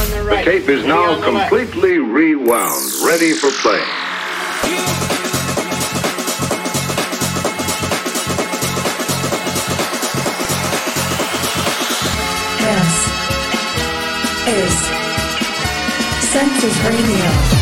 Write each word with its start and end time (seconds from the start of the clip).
The 0.00 0.42
tape 0.44 0.68
is 0.70 0.82
now 0.86 1.22
completely 1.22 1.98
rewound, 1.98 2.90
ready 3.04 3.34
for 3.34 3.50
play. 3.60 3.84
This 12.60 12.90
is 14.48 14.72
Census 16.30 16.84
Radio. 16.84 17.59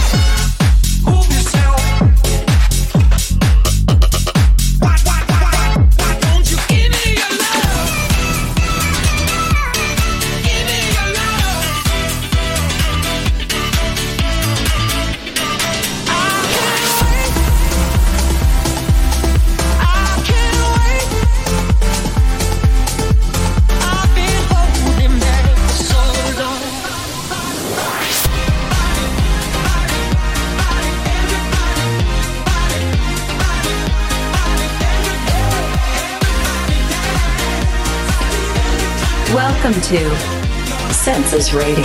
Census 41.30 41.52
Radio. 41.52 41.84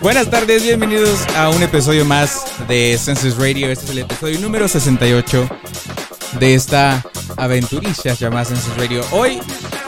Buenas 0.00 0.30
tardes, 0.30 0.62
bienvenidos 0.62 1.26
a 1.36 1.50
un 1.50 1.62
episodio 1.62 2.04
más 2.04 2.44
de 2.66 2.98
Census 2.98 3.36
Radio. 3.36 3.70
Este 3.70 3.84
es 3.84 3.90
el 3.90 3.98
episodio 3.98 4.40
número 4.40 4.66
68 4.66 5.48
de 6.38 6.54
esta 6.54 7.04
aventurilla 7.36 8.14
llamada 8.14 8.46
Census 8.46 8.76
Radio. 8.76 9.04
Hoy, 9.10 9.40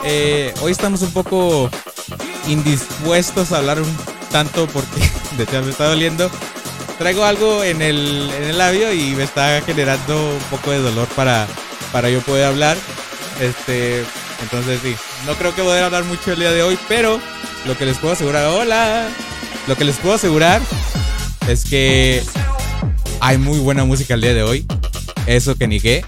eh, 0.03 0.53
hoy 0.61 0.71
estamos 0.71 1.01
un 1.01 1.11
poco 1.11 1.69
indispuestos 2.47 3.51
a 3.53 3.57
hablar 3.57 3.81
un 3.81 3.97
tanto 4.31 4.67
porque 4.67 5.01
de 5.37 5.43
hecho 5.43 5.61
me 5.63 5.71
está 5.71 5.87
doliendo. 5.87 6.29
Traigo 6.99 7.23
algo 7.23 7.63
en 7.63 7.81
el, 7.81 8.29
en 8.37 8.43
el 8.43 8.57
labio 8.57 8.93
y 8.93 9.15
me 9.15 9.23
está 9.23 9.61
generando 9.61 10.15
un 10.15 10.43
poco 10.51 10.71
de 10.71 10.79
dolor 10.79 11.07
para 11.15 11.47
para 11.91 12.09
yo 12.09 12.21
poder 12.21 12.45
hablar. 12.45 12.77
Este, 13.39 14.03
entonces 14.43 14.79
sí, 14.83 14.95
no 15.25 15.33
creo 15.35 15.55
que 15.55 15.63
poder 15.63 15.83
hablar 15.83 16.03
mucho 16.03 16.33
el 16.33 16.39
día 16.39 16.51
de 16.51 16.61
hoy, 16.61 16.77
pero 16.87 17.19
lo 17.65 17.77
que 17.77 17.85
les 17.85 17.97
puedo 17.97 18.13
asegurar, 18.13 18.45
hola, 18.45 19.07
lo 19.67 19.75
que 19.75 19.85
les 19.85 19.97
puedo 19.97 20.15
asegurar 20.15 20.61
es 21.47 21.63
que 21.65 22.23
hay 23.19 23.37
muy 23.37 23.59
buena 23.59 23.85
música 23.85 24.13
el 24.13 24.21
día 24.21 24.33
de 24.33 24.43
hoy. 24.43 24.65
Eso 25.25 25.55
que 25.55 25.67
ni 25.67 25.79
qué, 25.79 26.05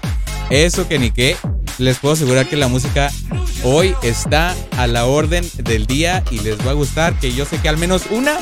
eso 0.50 0.86
que 0.86 0.98
ni 0.98 1.10
qué. 1.10 1.36
Les 1.78 1.98
puedo 1.98 2.14
asegurar 2.14 2.46
que 2.46 2.56
la 2.56 2.68
música 2.68 3.10
hoy 3.62 3.94
está 4.02 4.54
a 4.78 4.86
la 4.86 5.06
orden 5.06 5.44
del 5.56 5.86
día 5.86 6.22
y 6.30 6.40
les 6.40 6.58
va 6.66 6.70
a 6.70 6.74
gustar. 6.74 7.18
Que 7.18 7.32
yo 7.32 7.44
sé 7.44 7.58
que 7.58 7.68
al 7.68 7.76
menos 7.76 8.04
una, 8.10 8.38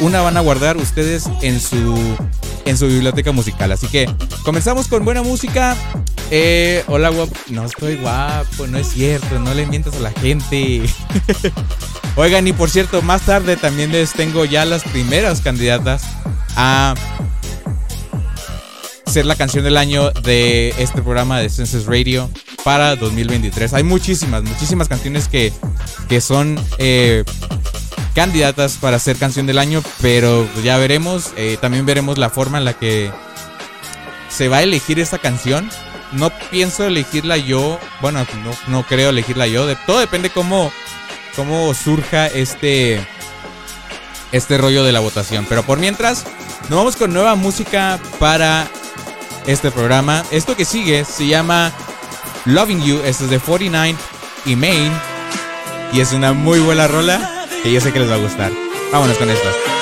una 0.00 0.20
van 0.20 0.36
a 0.36 0.40
guardar 0.40 0.76
ustedes 0.76 1.28
en 1.42 1.60
su 1.60 2.16
en 2.66 2.76
su 2.76 2.86
biblioteca 2.86 3.32
musical. 3.32 3.72
Así 3.72 3.88
que 3.88 4.08
comenzamos 4.42 4.88
con 4.88 5.04
buena 5.04 5.22
música. 5.22 5.76
Eh, 6.30 6.84
hola, 6.86 7.08
guapo. 7.08 7.34
No 7.48 7.64
estoy 7.64 7.96
guapo, 7.96 8.66
no 8.66 8.78
es 8.78 8.88
cierto. 8.88 9.38
No 9.38 9.52
le 9.52 9.66
mientas 9.66 9.94
a 9.96 10.00
la 10.00 10.12
gente. 10.12 10.82
Oigan, 12.16 12.46
y 12.46 12.52
por 12.52 12.70
cierto, 12.70 13.02
más 13.02 13.22
tarde 13.22 13.56
también 13.56 13.90
les 13.92 14.12
tengo 14.12 14.44
ya 14.44 14.64
las 14.64 14.84
primeras 14.84 15.40
candidatas 15.40 16.04
a 16.56 16.94
ser 19.06 19.26
la 19.26 19.34
canción 19.34 19.64
del 19.64 19.76
año 19.76 20.10
de 20.10 20.72
este 20.78 21.02
programa 21.02 21.40
de 21.40 21.50
Census 21.50 21.86
Radio 21.86 22.30
para 22.62 22.94
2023. 22.94 23.74
Hay 23.74 23.82
muchísimas, 23.82 24.44
muchísimas 24.44 24.86
canciones 24.86 25.26
que, 25.26 25.52
que 26.08 26.20
son 26.20 26.60
eh, 26.78 27.24
candidatas 28.14 28.76
para 28.80 29.00
ser 29.00 29.16
canción 29.16 29.46
del 29.46 29.58
año, 29.58 29.82
pero 30.00 30.48
ya 30.62 30.78
veremos. 30.78 31.32
Eh, 31.36 31.58
también 31.60 31.86
veremos 31.86 32.18
la 32.18 32.30
forma 32.30 32.58
en 32.58 32.64
la 32.64 32.74
que 32.74 33.10
se 34.28 34.48
va 34.48 34.58
a 34.58 34.62
elegir 34.62 35.00
esta 35.00 35.18
canción. 35.18 35.68
No 36.12 36.30
pienso 36.50 36.84
elegirla 36.84 37.36
yo, 37.36 37.78
bueno, 38.00 38.26
no, 38.44 38.50
no 38.66 38.82
creo 38.84 39.10
elegirla 39.10 39.46
yo. 39.46 39.66
De, 39.66 39.76
todo 39.76 40.00
depende 40.00 40.30
cómo, 40.30 40.72
cómo 41.36 41.72
surja 41.74 42.26
este, 42.26 43.06
este 44.32 44.58
rollo 44.58 44.82
de 44.84 44.92
la 44.92 45.00
votación. 45.00 45.46
Pero 45.48 45.62
por 45.62 45.78
mientras, 45.78 46.24
nos 46.68 46.78
vamos 46.78 46.96
con 46.96 47.12
nueva 47.12 47.36
música 47.36 48.00
para 48.18 48.68
este 49.46 49.70
programa. 49.70 50.24
Esto 50.30 50.56
que 50.56 50.64
sigue 50.64 51.04
se 51.04 51.26
llama 51.26 51.72
Loving 52.44 52.82
You. 52.82 53.02
Esto 53.04 53.24
es 53.24 53.30
de 53.30 53.38
49 53.38 53.96
y 54.46 54.56
Main. 54.56 54.92
Y 55.92 56.00
es 56.00 56.12
una 56.12 56.32
muy 56.32 56.60
buena 56.60 56.86
rola 56.86 57.46
que 57.62 57.72
yo 57.72 57.80
sé 57.80 57.92
que 57.92 58.00
les 58.00 58.10
va 58.10 58.14
a 58.14 58.18
gustar. 58.18 58.52
Vámonos 58.92 59.16
con 59.16 59.30
esto. 59.30 59.79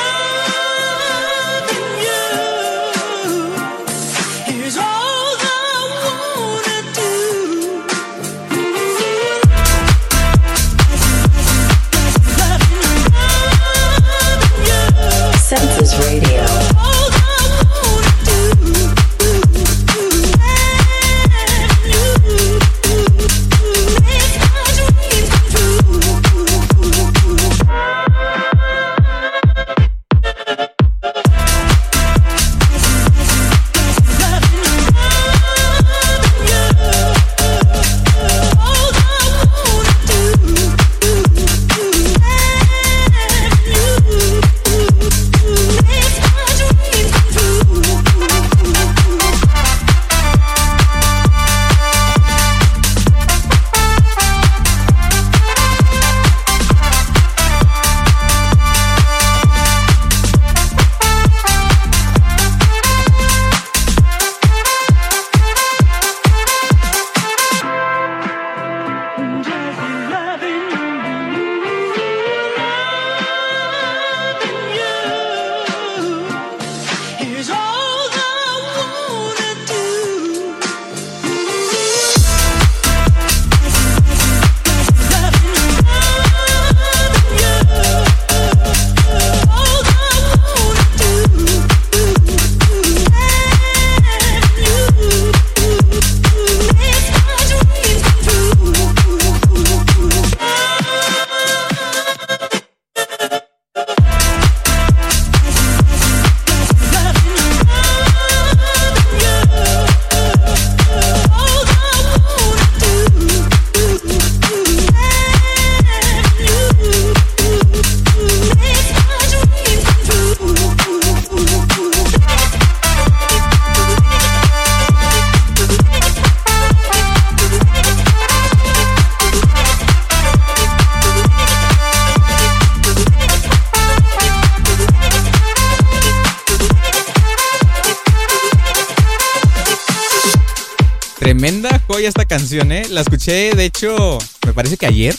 ¿Eh? 142.52 142.86
La 142.88 143.02
escuché, 143.02 143.52
de 143.54 143.64
hecho, 143.66 144.18
me 144.46 144.52
parece 144.52 144.76
que 144.76 144.86
ayer. 144.86 145.14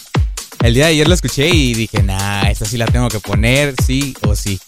El 0.62 0.74
día 0.74 0.86
de 0.86 0.92
ayer 0.92 1.08
la 1.08 1.16
escuché 1.16 1.48
y 1.48 1.74
dije, 1.74 2.02
nah, 2.02 2.50
esta 2.50 2.66
sí 2.66 2.78
la 2.78 2.86
tengo 2.86 3.08
que 3.08 3.20
poner, 3.20 3.76
sí 3.86 4.16
o 4.28 4.36
sí. 4.36 4.60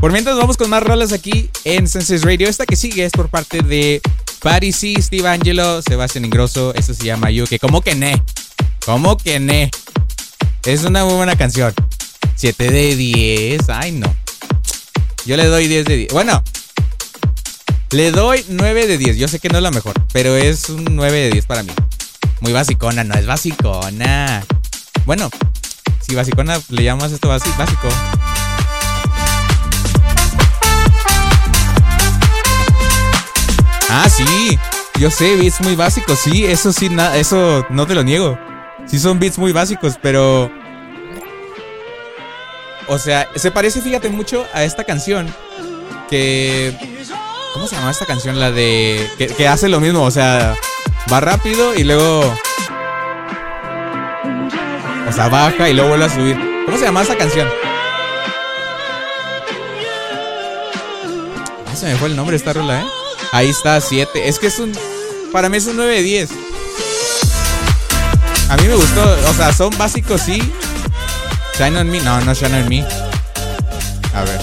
Por 0.00 0.10
mientras 0.12 0.36
vamos 0.36 0.56
con 0.56 0.68
más 0.68 0.82
rolas 0.82 1.12
aquí 1.12 1.48
en 1.64 1.86
Senses 1.86 2.22
Radio. 2.22 2.48
Esta 2.48 2.66
que 2.66 2.74
sigue 2.74 3.04
es 3.04 3.12
por 3.12 3.28
parte 3.28 3.62
de 3.62 4.00
Patty 4.40 4.72
C, 4.72 4.94
Steve 5.00 5.28
Angelo, 5.28 5.82
Sebastián 5.82 6.24
Ingrosso. 6.24 6.74
Esto 6.74 6.94
se 6.94 7.04
llama 7.04 7.30
You, 7.30 7.46
que 7.46 7.58
como 7.58 7.80
que 7.80 7.94
ne. 7.94 8.20
Como 8.84 9.16
que 9.16 9.38
ne. 9.38 9.70
Es 10.64 10.84
una 10.84 11.04
muy 11.04 11.14
buena 11.14 11.36
canción. 11.36 11.72
7 12.34 12.70
de 12.70 12.96
10. 12.96 13.68
Ay, 13.68 13.92
no. 13.92 14.12
Yo 15.26 15.36
le 15.36 15.46
doy 15.46 15.68
10 15.68 15.84
de 15.84 15.96
10. 15.96 16.12
Bueno, 16.12 16.42
le 17.90 18.10
doy 18.10 18.44
9 18.48 18.86
de 18.86 18.98
10. 18.98 19.16
Yo 19.16 19.28
sé 19.28 19.38
que 19.38 19.48
no 19.48 19.58
es 19.58 19.62
la 19.62 19.70
mejor, 19.70 19.94
pero 20.12 20.36
es 20.36 20.68
un 20.68 20.84
9 20.84 21.18
de 21.18 21.30
10 21.30 21.46
para 21.46 21.62
mí. 21.62 21.72
Muy 22.40 22.52
basicona, 22.52 23.04
no 23.04 23.14
es 23.14 23.26
basicona. 23.26 24.42
Bueno, 25.04 25.30
si 26.00 26.14
basicona 26.14 26.60
le 26.68 26.84
llamas 26.84 27.12
esto 27.12 27.28
básico. 27.28 27.88
Ah, 33.90 34.08
sí. 34.08 34.58
Yo 34.98 35.10
sé, 35.10 35.36
beats 35.36 35.60
muy 35.60 35.76
básicos, 35.76 36.18
sí, 36.18 36.44
eso 36.44 36.72
sí, 36.72 36.90
eso 37.14 37.64
no 37.70 37.86
te 37.86 37.94
lo 37.94 38.02
niego. 38.02 38.38
Sí 38.86 38.98
son 38.98 39.18
beats 39.18 39.38
muy 39.38 39.52
básicos, 39.52 39.98
pero... 40.00 40.50
O 42.88 42.98
sea, 42.98 43.28
se 43.34 43.50
parece, 43.50 43.80
fíjate, 43.80 44.08
mucho 44.10 44.46
a 44.52 44.64
esta 44.64 44.84
canción 44.84 45.32
que 46.10 46.76
¿Cómo 47.52 47.66
se 47.66 47.76
llama 47.76 47.90
esta 47.90 48.06
canción? 48.06 48.38
La 48.38 48.50
de. 48.52 49.08
Que, 49.18 49.48
hace 49.48 49.68
lo 49.68 49.80
mismo, 49.80 50.02
o 50.02 50.10
sea, 50.10 50.54
va 51.12 51.20
rápido 51.20 51.74
y 51.74 51.84
luego. 51.84 52.34
O 55.08 55.12
sea, 55.12 55.28
baja 55.28 55.68
y 55.68 55.74
luego 55.74 55.90
vuelve 55.90 56.04
a 56.04 56.08
subir. 56.08 56.38
¿Cómo 56.64 56.78
se 56.78 56.84
llama 56.84 57.02
esta 57.02 57.16
canción? 57.16 57.48
Ah, 61.66 61.76
se 61.76 61.86
me 61.86 61.96
fue 61.96 62.08
el 62.08 62.16
nombre 62.16 62.36
esta 62.36 62.52
rola, 62.52 62.80
¿eh? 62.80 62.86
Ahí 63.32 63.48
está, 63.48 63.80
7. 63.80 64.28
Es 64.28 64.38
que 64.38 64.46
es 64.46 64.58
un. 64.58 64.72
Para 65.32 65.48
mí 65.48 65.56
es 65.56 65.66
un 65.66 65.76
9 65.76 65.94
de 65.96 66.02
10. 66.02 66.30
A 68.48 68.56
mí 68.56 68.68
me 68.68 68.74
gustó. 68.74 69.02
O 69.28 69.34
sea, 69.34 69.52
son 69.52 69.76
básicos, 69.76 70.22
sí. 70.22 70.40
Shine 71.58 71.78
on 71.78 71.90
me. 71.90 72.00
No, 72.00 72.20
no 72.20 72.34
Shine 72.34 72.62
on 72.62 72.68
me. 72.68 72.86
A 74.14 74.22
ver. 74.22 74.40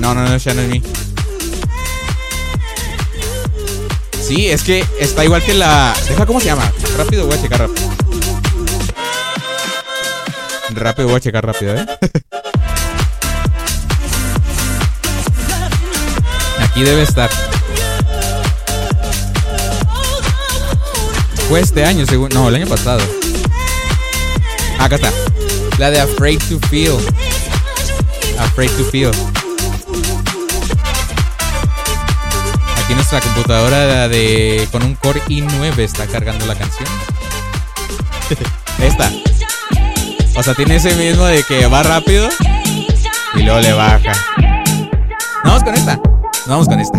No, 0.00 0.14
no, 0.14 0.26
no, 0.26 0.38
Shannon 0.38 0.68
Me. 0.68 0.82
Sí, 4.30 4.48
es 4.48 4.62
que 4.62 4.84
está 5.00 5.24
igual 5.24 5.42
que 5.42 5.54
la. 5.54 5.92
Deja 6.08 6.24
cómo 6.24 6.38
se 6.38 6.46
llama. 6.46 6.70
Rápido, 6.96 7.26
voy 7.26 7.36
a 7.36 7.42
checar 7.42 7.62
rápido. 7.62 7.90
Rápido, 10.70 11.08
voy 11.08 11.16
a 11.16 11.20
checar 11.20 11.44
rápido, 11.44 11.74
¿eh? 11.74 11.84
Aquí 16.60 16.84
debe 16.84 17.02
estar. 17.02 17.28
Fue 21.48 21.58
este 21.58 21.84
año, 21.84 22.06
según. 22.06 22.28
No, 22.28 22.50
el 22.50 22.54
año 22.54 22.68
pasado. 22.68 23.02
Acá 24.78 24.94
está. 24.94 25.10
La 25.78 25.90
de 25.90 25.98
Afraid 25.98 26.38
to 26.48 26.60
Feel. 26.68 26.98
Afraid 28.38 28.70
to 28.76 28.84
Feel. 28.84 29.10
Aquí 32.90 32.96
nuestra 32.96 33.20
computadora 33.20 34.08
de 34.08 34.66
con 34.72 34.82
un 34.82 34.96
Core 34.96 35.22
i9 35.28 35.78
está 35.78 36.08
cargando 36.08 36.44
la 36.46 36.56
canción. 36.56 36.88
Esta. 38.82 39.12
O 40.34 40.42
sea, 40.42 40.54
tiene 40.54 40.74
ese 40.74 40.96
mismo 40.96 41.24
de 41.26 41.44
que 41.44 41.68
va 41.68 41.84
rápido 41.84 42.28
y 43.36 43.42
luego 43.44 43.60
le 43.60 43.72
baja. 43.74 44.10
Vamos 45.44 45.62
con 45.62 45.72
esta. 45.72 46.00
Vamos 46.46 46.66
con 46.66 46.80
esta. 46.80 46.98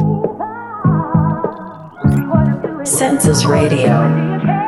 Census 2.86 3.44
Radio. 3.44 4.61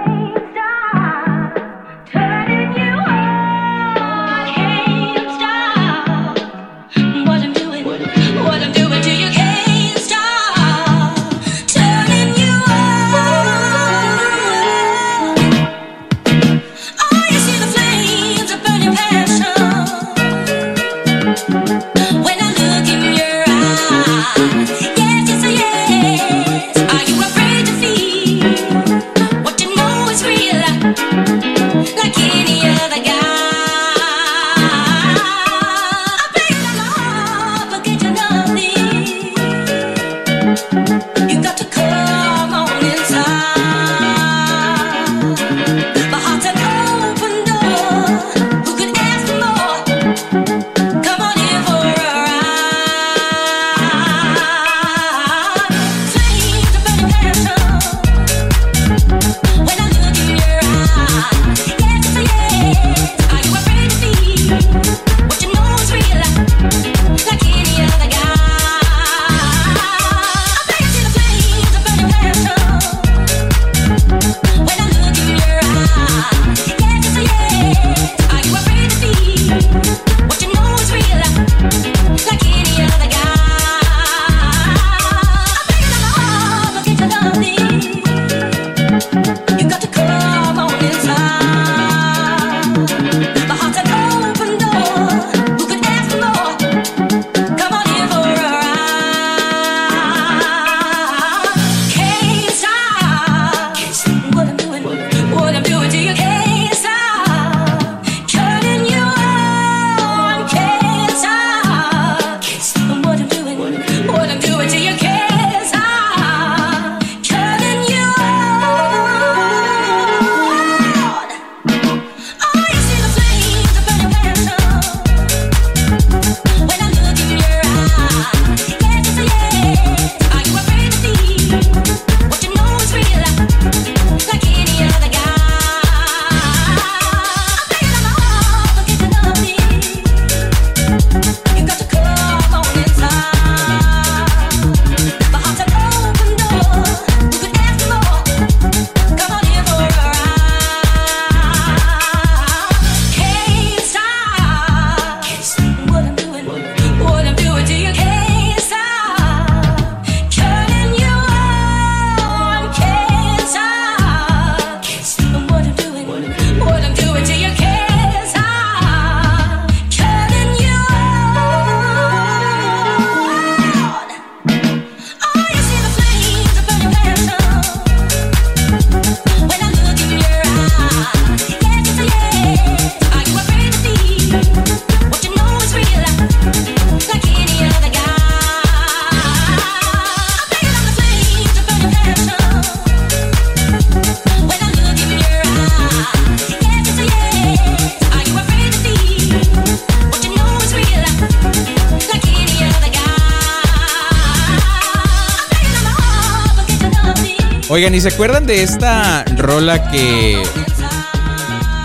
Oigan, 207.74 207.96
¿y 207.96 208.02
se 208.02 208.10
acuerdan 208.10 208.46
de 208.46 208.62
esta 208.62 209.26
rola 209.36 209.90
que. 209.90 210.40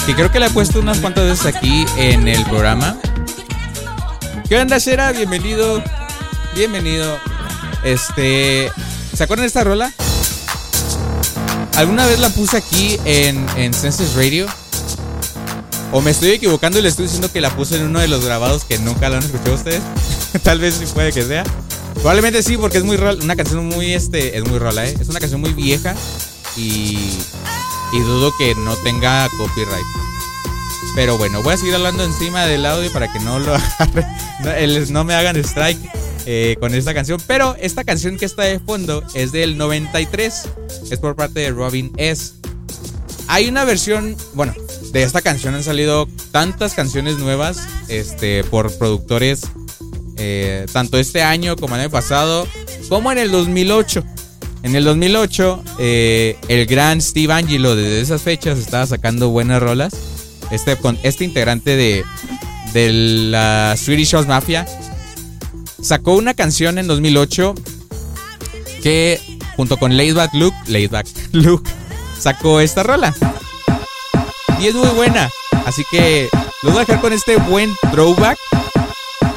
que 0.04 0.14
creo 0.14 0.30
que 0.30 0.38
la 0.38 0.48
he 0.48 0.50
puesto 0.50 0.80
unas 0.80 0.98
cuantas 0.98 1.24
veces 1.24 1.46
aquí 1.46 1.86
en 1.96 2.28
el 2.28 2.44
programa? 2.44 2.98
¿Qué 4.50 4.58
onda, 4.58 4.76
Shera? 4.76 5.12
Bienvenido. 5.12 5.82
Bienvenido. 6.54 7.18
Este. 7.84 8.70
¿Se 9.14 9.24
acuerdan 9.24 9.44
de 9.44 9.46
esta 9.46 9.64
rola? 9.64 9.90
¿Alguna 11.76 12.04
vez 12.04 12.18
la 12.18 12.28
puse 12.28 12.58
aquí 12.58 13.00
en, 13.06 13.46
en 13.56 13.72
Senses 13.72 14.14
Radio? 14.14 14.46
O 15.90 16.02
me 16.02 16.10
estoy 16.10 16.32
equivocando 16.32 16.78
y 16.78 16.82
le 16.82 16.90
estoy 16.90 17.06
diciendo 17.06 17.32
que 17.32 17.40
la 17.40 17.48
puse 17.48 17.76
en 17.76 17.86
uno 17.86 18.00
de 18.00 18.08
los 18.08 18.22
grabados 18.22 18.64
que 18.64 18.78
nunca 18.78 19.08
lo 19.08 19.16
han 19.16 19.22
escuchado 19.22 19.54
ustedes. 19.54 19.80
Tal 20.42 20.60
vez 20.60 20.74
sí 20.74 20.84
puede 20.92 21.12
que 21.12 21.22
sea. 21.22 21.44
Probablemente 21.98 22.42
sí, 22.42 22.56
porque 22.56 22.78
es 22.78 22.84
muy 22.84 22.96
una 22.96 23.36
canción 23.36 23.66
muy 23.66 23.92
este. 23.92 24.36
Es 24.38 24.48
muy 24.48 24.58
rola, 24.58 24.86
¿eh? 24.86 24.94
Es 25.00 25.08
una 25.08 25.20
canción 25.20 25.40
muy 25.40 25.52
vieja. 25.52 25.94
Y. 26.56 27.18
Y 27.92 28.00
dudo 28.00 28.32
que 28.36 28.54
no 28.54 28.76
tenga 28.76 29.28
copyright. 29.36 29.86
Pero 30.94 31.16
bueno, 31.16 31.42
voy 31.42 31.54
a 31.54 31.56
seguir 31.56 31.74
hablando 31.74 32.04
encima 32.04 32.46
del 32.46 32.66
audio 32.66 32.92
para 32.92 33.10
que 33.12 33.18
no 33.20 33.38
lo 33.38 33.56
no, 34.90 35.04
me 35.04 35.14
hagan 35.14 35.36
strike 35.36 35.78
eh, 36.26 36.56
con 36.60 36.74
esta 36.74 36.94
canción. 36.94 37.20
Pero 37.26 37.56
esta 37.60 37.84
canción 37.84 38.16
que 38.16 38.24
está 38.24 38.42
de 38.42 38.58
fondo 38.58 39.02
es 39.14 39.32
del 39.32 39.56
93. 39.56 40.48
Es 40.90 40.98
por 40.98 41.16
parte 41.16 41.40
de 41.40 41.50
Robin 41.50 41.92
S. 41.96 42.34
Hay 43.28 43.48
una 43.48 43.64
versión, 43.64 44.16
bueno, 44.34 44.54
de 44.92 45.02
esta 45.02 45.20
canción 45.20 45.54
han 45.54 45.62
salido 45.62 46.08
tantas 46.30 46.74
canciones 46.74 47.18
nuevas 47.18 47.60
este, 47.88 48.42
por 48.44 48.72
productores, 48.78 49.42
eh, 50.18 50.66
tanto 50.72 50.98
este 50.98 51.22
año 51.22 51.56
como 51.56 51.74
el 51.74 51.82
año 51.82 51.90
pasado, 51.90 52.46
como 52.88 53.12
en 53.12 53.18
el 53.18 53.30
2008. 53.30 54.04
En 54.64 54.74
el 54.74 54.84
2008, 54.84 55.62
eh, 55.78 56.36
el 56.48 56.66
gran 56.66 57.00
Steve 57.00 57.32
Angelo 57.32 57.76
desde 57.76 58.00
esas 58.00 58.22
fechas 58.22 58.58
estaba 58.58 58.86
sacando 58.86 59.30
buenas 59.30 59.62
rolas. 59.62 59.94
Este, 60.50 60.76
con 60.76 60.98
este 61.02 61.24
integrante 61.24 61.76
de, 61.76 62.04
de 62.72 62.92
la 62.92 63.76
Swedish 63.76 64.12
House 64.12 64.26
Mafia 64.26 64.66
sacó 65.82 66.14
una 66.14 66.34
canción 66.34 66.78
en 66.78 66.86
2008 66.86 67.54
que 68.82 69.20
junto 69.56 69.76
con 69.76 69.96
Laidback 69.96 70.34
Luke, 70.34 70.56
Laidback 70.66 71.06
Luke, 71.32 71.70
sacó 72.18 72.60
esta 72.60 72.82
rola 72.82 73.14
y 74.60 74.66
es 74.66 74.74
muy 74.74 74.88
buena. 74.88 75.30
Así 75.66 75.84
que 75.90 76.28
los 76.62 76.72
voy 76.72 76.82
a 76.82 76.84
dejar 76.84 77.00
con 77.00 77.12
este 77.12 77.36
buen 77.36 77.70
throwback. 77.92 78.38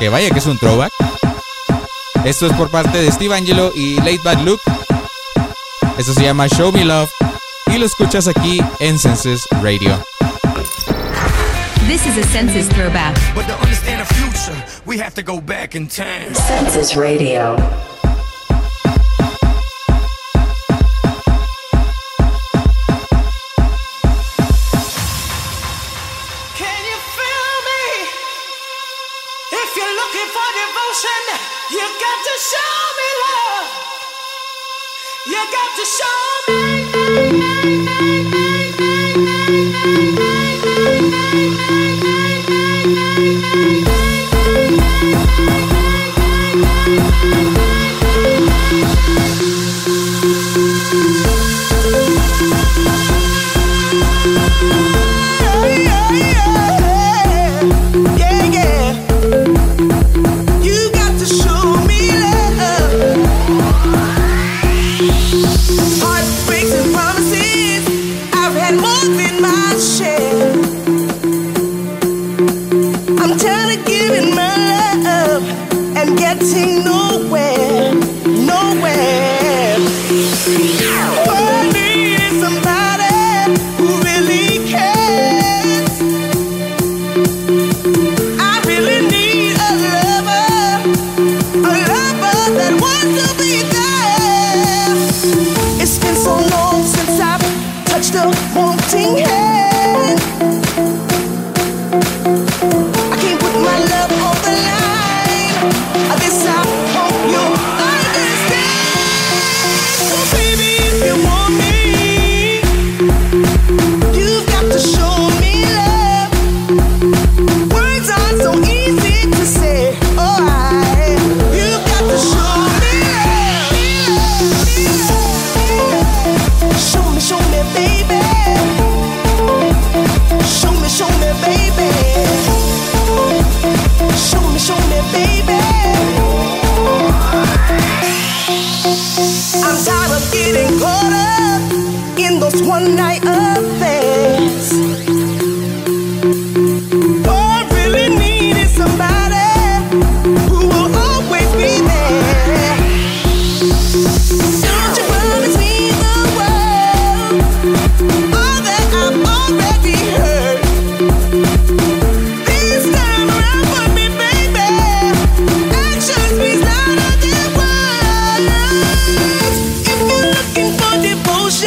Que 0.01 0.09
vaya 0.09 0.31
que 0.31 0.39
es 0.39 0.47
un 0.47 0.57
throwback. 0.57 0.91
Esto 2.25 2.47
es 2.47 2.53
por 2.53 2.71
parte 2.71 2.97
de 2.97 3.11
Steve 3.11 3.35
Angelo 3.35 3.71
y 3.75 3.97
Late 3.97 4.19
Bad 4.23 4.39
Luke. 4.39 4.63
Esto 5.95 6.15
se 6.15 6.23
llama 6.23 6.47
Show 6.47 6.71
Me 6.71 6.83
Love. 6.83 7.11
Y 7.67 7.77
lo 7.77 7.85
escuchas 7.85 8.27
aquí 8.27 8.59
en 8.79 8.97
Senses 8.97 9.45
Radio. 9.61 10.03
This 11.85 12.07
is 12.07 12.17
a 12.17 12.27
census 12.29 12.67
throwback. 12.69 13.15
But 13.35 13.45
to 13.45 13.53
understand 13.61 14.03
the 14.03 14.11
future, 14.15 14.57
we 14.87 14.97
have 14.97 15.13
to 15.13 15.21
go 15.21 15.39
back 15.39 15.75
in 15.75 15.87
time. 15.87 16.33
Census 16.33 16.95
Radio. 16.95 17.55
emotion. 31.01 31.39
You 31.71 31.85
got 31.99 32.19
to 32.23 32.35
show 32.49 32.75
me 32.97 33.09
love. 33.23 33.69
You 35.27 35.41
got 35.51 35.69
to 35.77 35.85
show 35.85 36.17
me. 37.77 37.80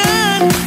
done. 0.05 0.64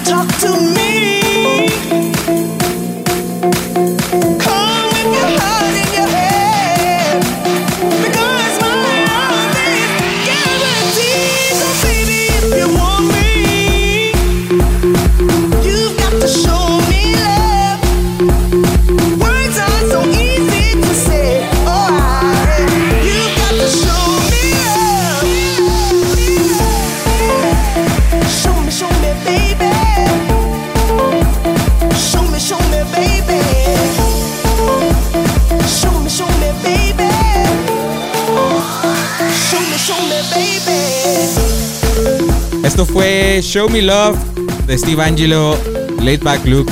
Esto 42.78 42.94
fue 42.94 43.40
Show 43.42 43.70
Me 43.72 43.82
Love 43.82 44.20
de 44.68 44.78
Steve 44.78 45.04
Angelo, 45.04 45.58
Late 46.00 46.20
Back 46.20 46.46
Look 46.46 46.68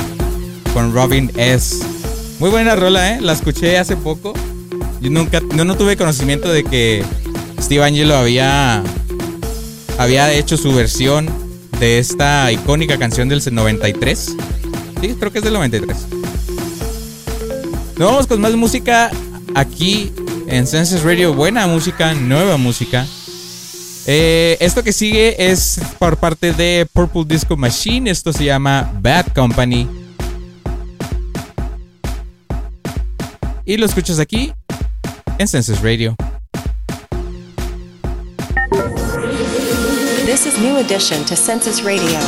con 0.72 0.94
Robin 0.94 1.32
S. 1.34 1.84
Muy 2.38 2.48
buena 2.48 2.76
rola, 2.76 3.16
¿eh? 3.16 3.20
La 3.20 3.32
escuché 3.32 3.76
hace 3.76 3.96
poco. 3.96 4.32
Yo 5.00 5.10
nunca, 5.10 5.42
yo 5.56 5.64
no 5.64 5.76
tuve 5.76 5.96
conocimiento 5.96 6.48
de 6.52 6.62
que 6.62 7.02
Steve 7.60 7.82
Angelo 7.82 8.14
había, 8.14 8.84
había 9.98 10.32
hecho 10.32 10.56
su 10.56 10.72
versión 10.72 11.28
de 11.80 11.98
esta 11.98 12.52
icónica 12.52 12.98
canción 12.98 13.28
del 13.28 13.42
93. 13.44 14.36
Sí, 15.00 15.16
creo 15.18 15.32
que 15.32 15.38
es 15.38 15.44
del 15.44 15.54
93. 15.54 15.96
Nos 17.98 18.08
vamos 18.12 18.28
con 18.28 18.40
más 18.40 18.54
música 18.54 19.10
aquí 19.56 20.12
en 20.46 20.68
Senses 20.68 21.02
Radio. 21.02 21.34
Buena 21.34 21.66
música, 21.66 22.14
nueva 22.14 22.58
música. 22.58 23.08
Eh, 24.08 24.56
esto 24.60 24.84
que 24.84 24.92
sigue 24.92 25.50
es 25.50 25.80
por 25.98 26.16
parte 26.16 26.52
de 26.52 26.86
Purple 26.92 27.24
Disco 27.26 27.56
Machine. 27.56 28.08
Esto 28.08 28.32
se 28.32 28.44
llama 28.44 28.92
Bad 29.00 29.32
Company. 29.34 29.88
Y 33.64 33.76
lo 33.76 33.86
escuchas 33.86 34.20
aquí 34.20 34.52
en 35.38 35.48
Senses 35.48 35.82
Radio. 35.82 36.14
This 40.24 40.46
is 40.46 40.58
new 40.60 40.76
addition 40.76 41.24
to 41.24 41.34
Census 41.34 41.82
Radio. 41.82 42.20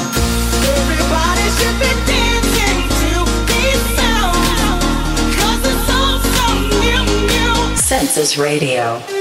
Census 7.77 8.37
Radio. 8.37 9.18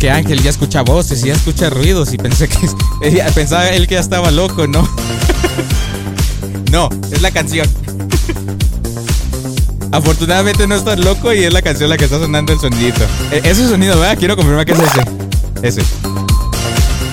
Que 0.00 0.10
Ángel 0.10 0.42
ya 0.42 0.48
escucha 0.48 0.80
voces 0.80 1.22
y 1.22 1.26
ya 1.26 1.34
escucha 1.34 1.68
ruidos 1.68 2.14
y 2.14 2.16
pensé 2.16 2.48
que 2.48 2.56
pensaba 3.34 3.68
él 3.68 3.86
que 3.86 3.94
ya 3.94 4.00
estaba 4.00 4.30
loco, 4.30 4.66
¿no? 4.66 4.88
no, 6.72 6.88
es 7.12 7.20
la 7.20 7.30
canción. 7.30 7.68
Afortunadamente 9.92 10.66
no 10.66 10.74
estás 10.74 10.98
loco 10.98 11.34
y 11.34 11.44
es 11.44 11.52
la 11.52 11.60
canción 11.60 11.90
la 11.90 11.98
que 11.98 12.06
está 12.06 12.18
sonando 12.18 12.50
el 12.52 12.58
sonidito. 12.58 13.04
E, 13.30 13.42
ese 13.44 13.68
sonido, 13.68 14.00
¿verdad? 14.00 14.16
Quiero 14.18 14.36
confirmar 14.36 14.64
que 14.64 14.72
es 14.72 14.78
ese. 14.78 15.02
Ese. 15.62 15.82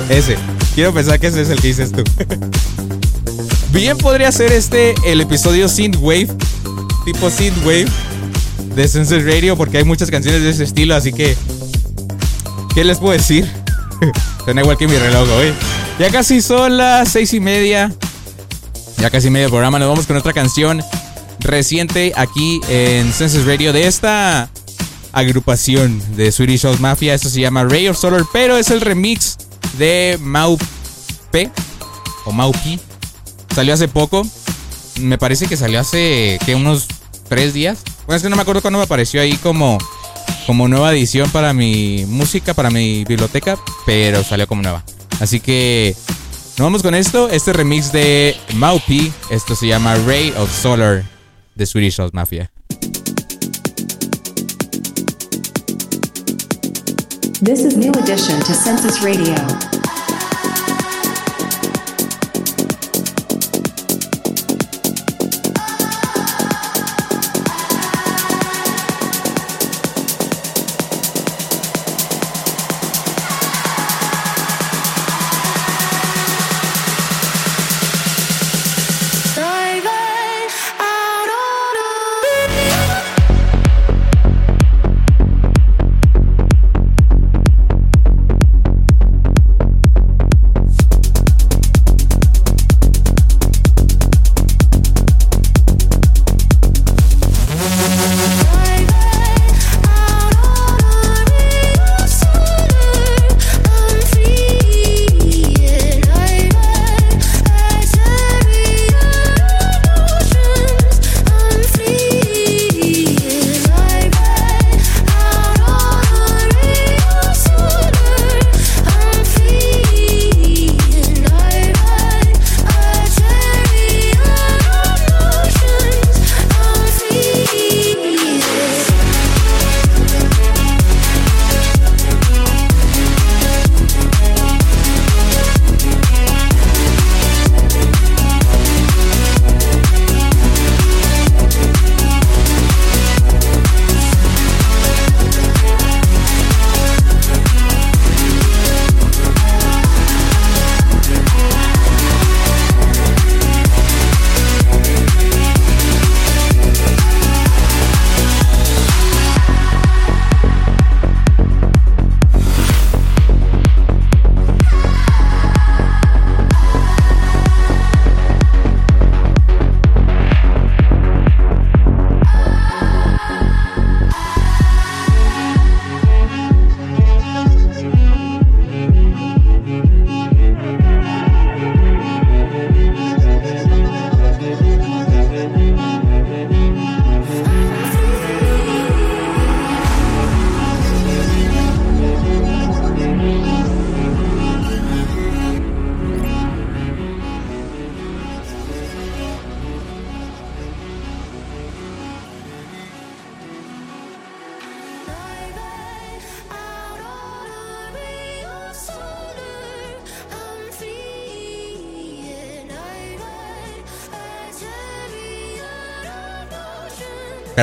Ese. 0.09 0.37
Quiero 0.73 0.93
pensar 0.93 1.19
que 1.19 1.27
ese 1.27 1.41
es 1.41 1.49
el 1.49 1.59
que 1.59 1.67
dices 1.67 1.91
tú. 1.91 2.05
Bien 3.73 3.97
podría 3.97 4.31
ser 4.31 4.53
este 4.53 4.95
el 5.05 5.19
episodio 5.19 5.67
Synthwave. 5.67 6.29
Tipo 7.03 7.29
Synthwave. 7.29 7.87
De 8.75 8.87
Census 8.87 9.25
Radio. 9.25 9.57
Porque 9.57 9.79
hay 9.79 9.83
muchas 9.83 10.09
canciones 10.09 10.41
de 10.41 10.51
ese 10.51 10.63
estilo. 10.63 10.95
Así 10.95 11.11
que. 11.11 11.35
¿Qué 12.77 12.83
les 12.83 12.99
puedo 12.99 13.13
decir? 13.13 13.51
Suena 14.45 14.61
igual 14.61 14.77
que 14.77 14.87
mi 14.87 14.95
reloj 14.95 15.27
hoy. 15.31 15.51
Ya 15.97 16.11
casi 16.11 16.43
son 16.43 16.77
las 16.77 17.09
seis 17.09 17.33
y 17.33 17.39
media. 17.39 17.91
Ya 18.99 19.09
casi 19.09 19.31
medio 19.31 19.49
programa. 19.49 19.79
Nos 19.79 19.89
vamos 19.89 20.05
con 20.05 20.15
otra 20.15 20.31
canción 20.31 20.83
reciente 21.39 22.13
aquí 22.15 22.61
en 22.69 23.11
Census 23.11 23.47
Radio 23.47 23.73
de 23.73 23.87
esta 23.87 24.51
agrupación 25.11 25.99
de 26.15 26.31
Swedish 26.31 26.61
House 26.61 26.79
Mafia. 26.79 27.15
Esto 27.15 27.29
se 27.29 27.41
llama 27.41 27.63
Ray 27.63 27.87
of 27.87 27.97
Solar, 27.97 28.21
pero 28.31 28.57
es 28.57 28.69
el 28.69 28.81
remix 28.81 29.37
de 29.79 30.19
Mau 30.21 30.55
P 31.31 31.49
o 32.25 32.31
Mau 32.31 32.51
P. 32.51 32.77
Salió 33.55 33.73
hace 33.73 33.87
poco. 33.87 34.21
Me 34.99 35.17
parece 35.17 35.47
que 35.47 35.57
salió 35.57 35.79
hace 35.79 36.37
que 36.45 36.53
unos 36.53 36.85
tres 37.27 37.55
días. 37.55 37.79
Bueno, 38.05 38.17
es 38.17 38.21
que 38.21 38.29
no 38.29 38.35
me 38.35 38.43
acuerdo 38.43 38.61
cuándo 38.61 38.77
me 38.77 38.85
apareció 38.85 39.19
ahí 39.19 39.35
como, 39.37 39.79
como 40.47 40.69
nueva 40.69 40.93
edición 40.93 41.29
para 41.29 41.53
mi 41.53 42.05
música, 42.07 42.53
para 42.53 42.69
mi 42.69 43.03
biblioteca, 43.03 43.59
pero 43.85 44.23
salió 44.23 44.47
como 44.47 44.61
nueva. 44.61 44.81
Así 45.19 45.41
que 45.41 45.93
nos 46.57 46.65
vamos 46.65 46.81
con 46.81 46.95
esto. 46.95 47.29
Este 47.29 47.51
remix 47.51 47.91
de 47.91 48.35
P 48.87 49.11
Esto 49.29 49.55
se 49.55 49.67
llama 49.67 49.95
Ray 50.07 50.33
of 50.37 50.49
Solar 50.49 51.03
de 51.53 51.65
Swedish 51.65 51.97
House 51.97 52.13
Mafia. 52.13 52.49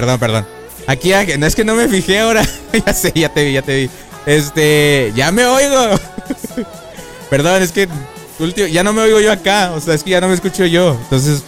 Perdón, 0.05 0.21
perdón. 0.21 0.47
Aquí, 0.87 1.13
no 1.39 1.47
es 1.47 1.55
que 1.55 1.65
no 1.65 1.75
me 1.75 1.89
fijé 1.89 2.19
ahora. 2.21 2.47
ya 2.87 2.93
sé, 2.93 3.11
ya 3.15 3.31
te 3.31 3.43
vi, 3.43 3.53
ya 3.55 3.63
te 3.63 3.75
vi. 3.75 3.91
Este, 4.27 5.11
ya 5.17 5.33
me 5.33 5.47
oigo. 5.47 5.99
perdón, 7.31 7.63
es 7.63 7.73
que 7.73 7.89
ya 8.71 8.83
no 8.83 8.93
me 8.93 9.01
oigo 9.01 9.19
yo 9.19 9.33
acá. 9.33 9.73
O 9.73 9.81
sea, 9.81 9.95
es 9.95 10.03
que 10.03 10.11
ya 10.11 10.21
no 10.21 10.29
me 10.29 10.35
escucho 10.35 10.67
yo. 10.67 10.99
Entonces. 11.05 11.43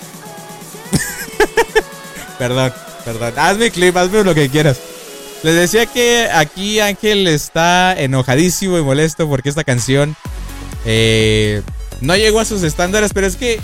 perdón, 2.38 2.72
perdón. 3.04 3.34
Hazme 3.36 3.70
clip, 3.70 3.94
hazme 3.94 4.24
lo 4.24 4.34
que 4.34 4.48
quieras. 4.48 4.78
Les 5.42 5.54
decía 5.54 5.84
que 5.84 6.30
aquí 6.32 6.80
Ángel 6.80 7.26
está 7.26 7.92
enojadísimo 7.92 8.78
y 8.78 8.82
molesto 8.82 9.28
porque 9.28 9.50
esta 9.50 9.64
canción 9.64 10.16
eh, 10.86 11.60
no 12.00 12.16
llegó 12.16 12.40
a 12.40 12.46
sus 12.46 12.62
estándares, 12.62 13.12
pero 13.12 13.26
es 13.26 13.36
que 13.36 13.60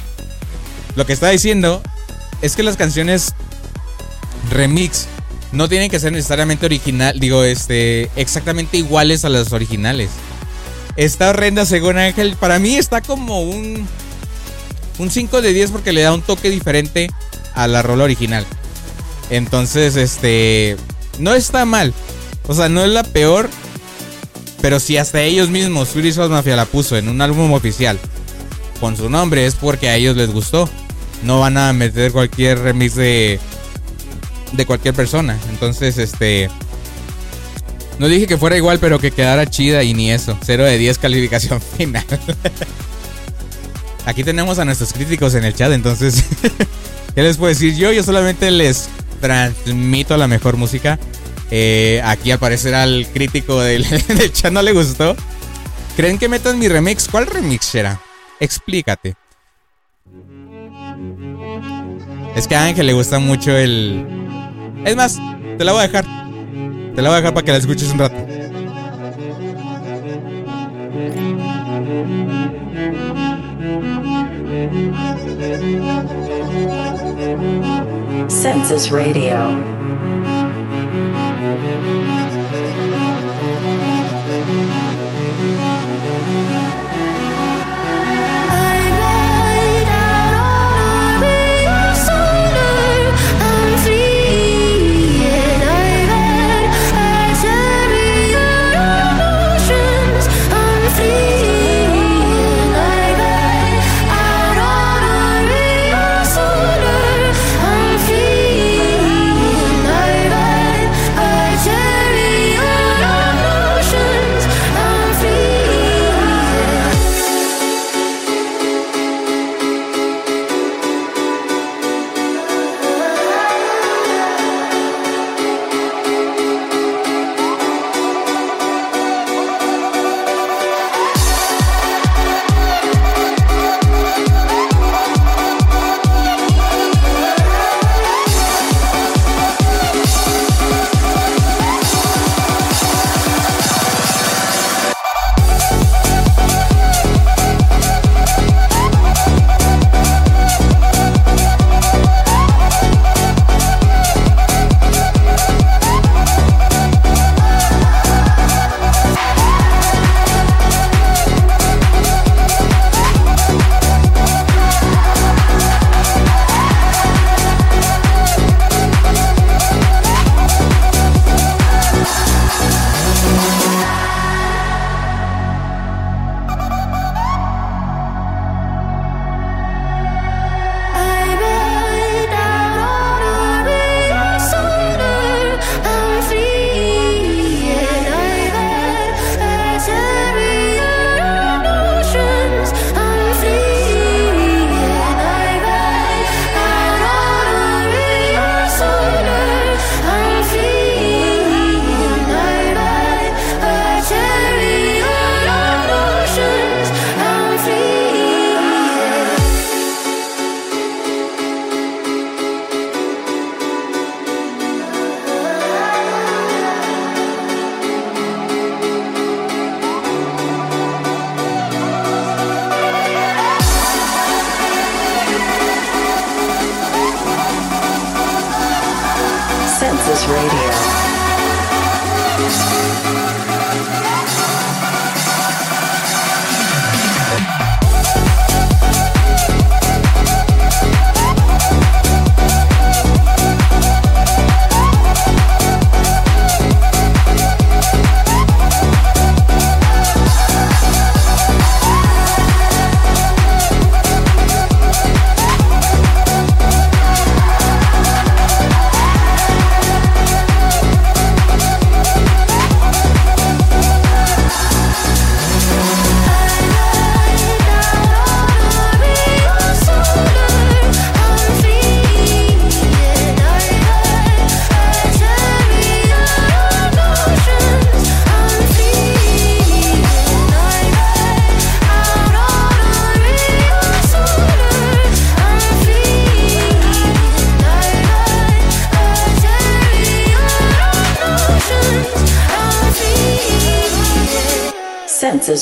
lo 0.96 1.06
que 1.06 1.14
está 1.14 1.30
diciendo 1.30 1.82
es 2.42 2.56
que 2.56 2.62
las 2.62 2.76
canciones 2.76 3.34
remix 4.50 5.06
no 5.52 5.68
tienen 5.68 5.90
que 5.90 6.00
ser 6.00 6.12
necesariamente 6.12 6.66
original, 6.66 7.18
digo, 7.20 7.44
este, 7.44 8.10
exactamente 8.16 8.78
iguales 8.78 9.24
a 9.24 9.28
las 9.28 9.52
originales. 9.52 10.10
Esta 10.96 11.30
horrenda, 11.30 11.66
según 11.66 11.98
Ángel, 11.98 12.36
para 12.36 12.58
mí 12.58 12.76
está 12.76 13.00
como 13.02 13.42
un, 13.42 13.86
un 14.98 15.10
5 15.10 15.42
de 15.42 15.52
10 15.52 15.70
porque 15.70 15.92
le 15.92 16.02
da 16.02 16.12
un 16.12 16.22
toque 16.22 16.50
diferente 16.50 17.10
a 17.54 17.66
la 17.68 17.82
rola 17.82 18.04
original. 18.04 18.46
Entonces, 19.30 19.96
este, 19.96 20.76
no 21.18 21.34
está 21.34 21.64
mal. 21.64 21.92
O 22.46 22.54
sea, 22.54 22.68
no 22.68 22.82
es 22.84 22.90
la 22.90 23.04
peor. 23.04 23.48
Pero 24.60 24.78
si 24.78 24.96
hasta 24.96 25.22
ellos 25.22 25.48
mismos, 25.48 25.90
House 25.92 26.30
Mafia 26.30 26.56
la 26.56 26.66
puso 26.66 26.96
en 26.96 27.08
un 27.08 27.20
álbum 27.20 27.52
oficial 27.52 27.98
con 28.80 28.96
su 28.96 29.10
nombre, 29.10 29.44
es 29.46 29.54
porque 29.54 29.88
a 29.88 29.96
ellos 29.96 30.16
les 30.16 30.30
gustó. 30.30 30.68
No 31.24 31.40
van 31.40 31.56
a 31.56 31.72
meter 31.72 32.12
cualquier 32.12 32.60
remix 32.60 32.94
de 32.94 33.40
de 34.52 34.66
cualquier 34.66 34.94
persona. 34.94 35.38
Entonces, 35.50 35.98
este. 35.98 36.50
No 37.98 38.08
dije 38.08 38.26
que 38.26 38.38
fuera 38.38 38.56
igual, 38.56 38.78
pero 38.78 38.98
que 38.98 39.10
quedara 39.10 39.46
chida 39.46 39.82
y 39.82 39.94
ni 39.94 40.10
eso. 40.10 40.36
0 40.44 40.64
de 40.64 40.78
10 40.78 40.98
calificación 40.98 41.60
final. 41.76 42.04
Aquí 44.04 44.24
tenemos 44.24 44.58
a 44.58 44.64
nuestros 44.64 44.92
críticos 44.92 45.34
en 45.34 45.44
el 45.44 45.54
chat, 45.54 45.72
entonces. 45.72 46.24
¿Qué 47.14 47.22
les 47.22 47.36
puedo 47.36 47.50
decir 47.50 47.76
yo? 47.76 47.92
Yo 47.92 48.02
solamente 48.02 48.50
les 48.50 48.88
transmito 49.20 50.16
la 50.16 50.26
mejor 50.26 50.56
música. 50.56 50.98
Eh, 51.50 52.00
aquí 52.04 52.30
al 52.30 52.38
parecer 52.38 52.74
al 52.74 53.06
crítico 53.12 53.60
del, 53.60 53.86
del, 54.08 54.32
chat 54.32 54.52
no 54.52 54.62
le 54.62 54.72
gustó. 54.72 55.14
¿Creen 55.96 56.18
que 56.18 56.28
metan 56.28 56.58
mi 56.58 56.68
remix? 56.68 57.06
¿Cuál 57.08 57.26
remix 57.26 57.66
será? 57.66 58.00
Explícate. 58.40 59.14
Es 62.34 62.48
que 62.48 62.56
a 62.56 62.64
Ángel 62.64 62.86
le 62.86 62.94
gusta 62.94 63.18
mucho 63.18 63.54
el... 63.56 64.21
Es 64.84 64.96
más, 64.96 65.18
te 65.58 65.64
la 65.64 65.72
voy 65.72 65.80
a 65.80 65.82
dejar. 65.86 66.04
Te 66.94 67.02
la 67.02 67.08
voy 67.08 67.14
a 67.14 67.20
dejar 67.20 67.34
para 67.34 67.44
que 67.44 67.52
la 67.52 67.58
escuches 67.58 67.90
un 67.92 67.98
rato. 67.98 68.16
Census 78.28 78.90
Radio. 78.90 79.56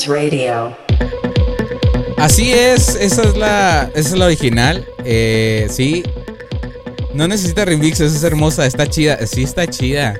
Radio. 0.07 0.75
Así 2.17 2.53
es, 2.53 2.95
esa 2.95 3.23
es 3.23 3.35
la, 3.35 3.91
esa 3.93 4.09
es 4.09 4.17
la 4.17 4.25
original. 4.25 4.87
Eh, 5.03 5.67
sí. 5.69 6.03
No 7.13 7.27
necesita 7.27 7.65
remix, 7.65 7.99
esa 7.99 8.15
es 8.15 8.23
hermosa, 8.23 8.65
está 8.65 8.87
chida. 8.87 9.25
Sí, 9.27 9.43
está 9.43 9.67
chida. 9.67 10.19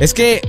Es 0.00 0.12
que. 0.14 0.40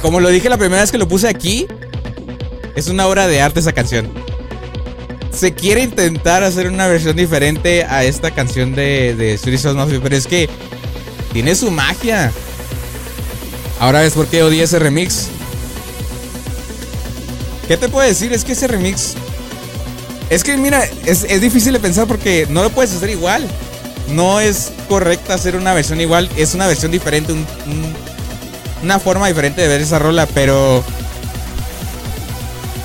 Como 0.00 0.20
lo 0.20 0.30
dije 0.30 0.48
la 0.48 0.56
primera 0.56 0.80
vez 0.80 0.90
que 0.90 0.96
lo 0.96 1.06
puse 1.06 1.28
aquí, 1.28 1.66
es 2.76 2.88
una 2.88 3.06
obra 3.06 3.26
de 3.26 3.42
arte 3.42 3.60
esa 3.60 3.72
canción. 3.72 4.10
Se 5.30 5.52
quiere 5.52 5.82
intentar 5.82 6.44
hacer 6.44 6.68
una 6.68 6.88
versión 6.88 7.14
diferente 7.14 7.84
a 7.84 8.04
esta 8.04 8.30
canción 8.30 8.74
de, 8.74 9.14
de 9.14 9.74
Mafia, 9.74 10.00
pero 10.02 10.16
es 10.16 10.26
que 10.26 10.48
tiene 11.32 11.54
su 11.54 11.70
magia. 11.70 12.32
Ahora 13.80 14.00
ves 14.00 14.14
por 14.14 14.26
qué 14.26 14.42
odié 14.42 14.64
ese 14.64 14.78
remix. 14.78 15.28
¿Qué 17.68 17.76
te 17.76 17.88
puedo 17.88 18.06
decir? 18.06 18.32
Es 18.32 18.44
que 18.44 18.52
ese 18.52 18.66
remix. 18.66 19.14
Es 20.30 20.42
que, 20.42 20.56
mira, 20.56 20.84
es, 21.06 21.40
difícil 21.40 21.72
de 21.72 21.80
pensar 21.80 22.06
porque 22.06 22.46
no 22.50 22.62
lo 22.62 22.70
puedes 22.70 22.92
hacer 22.92 23.10
igual. 23.10 23.46
No 24.08 24.40
es 24.40 24.72
correcto 24.88 25.32
hacer 25.32 25.56
una 25.56 25.74
versión 25.74 26.00
igual. 26.00 26.28
Es 26.36 26.54
una 26.54 26.66
versión 26.66 26.90
diferente, 26.90 27.34
una 28.82 28.98
forma 28.98 29.28
diferente 29.28 29.60
de 29.60 29.68
ver 29.68 29.80
esa 29.80 29.98
rola, 29.98 30.26
pero. 30.26 30.82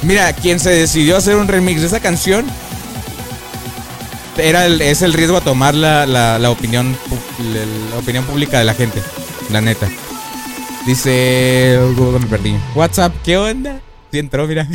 Mira, 0.02 0.34
quien 0.34 0.60
se 0.60 0.70
decidió 0.70 1.16
hacer 1.18 1.38
un 1.38 1.48
remix 1.48 1.82
de 1.82 1.88
esa 1.88 2.02
canción 2.02 2.46
era 4.38 4.66
el, 4.66 4.82
es 4.82 5.02
el 5.02 5.14
riesgo 5.14 5.38
a 5.38 5.42
tomar 5.42 5.76
la, 5.76 6.06
la, 6.06 6.50
opinión 6.50 6.98
la, 7.92 7.98
opinión 7.98 8.26
pública 8.26 8.60
de 8.60 8.66
la 8.66 8.74
gente, 8.74 9.02
la 9.50 9.62
neta. 9.62 9.88
Dice, 10.86 11.80
me 12.19 12.28
perdí. 12.28 12.56
WhatsApp, 12.76 13.13
¿qué 13.24 13.38
onda? 13.38 13.80
Sí 14.12 14.19
entró, 14.19 14.48
mira. 14.48 14.67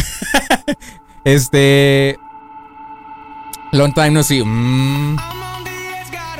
este 1.25 2.19
Long 3.73 3.93
time 3.93 4.11
no 4.11 4.23
see. 4.23 4.43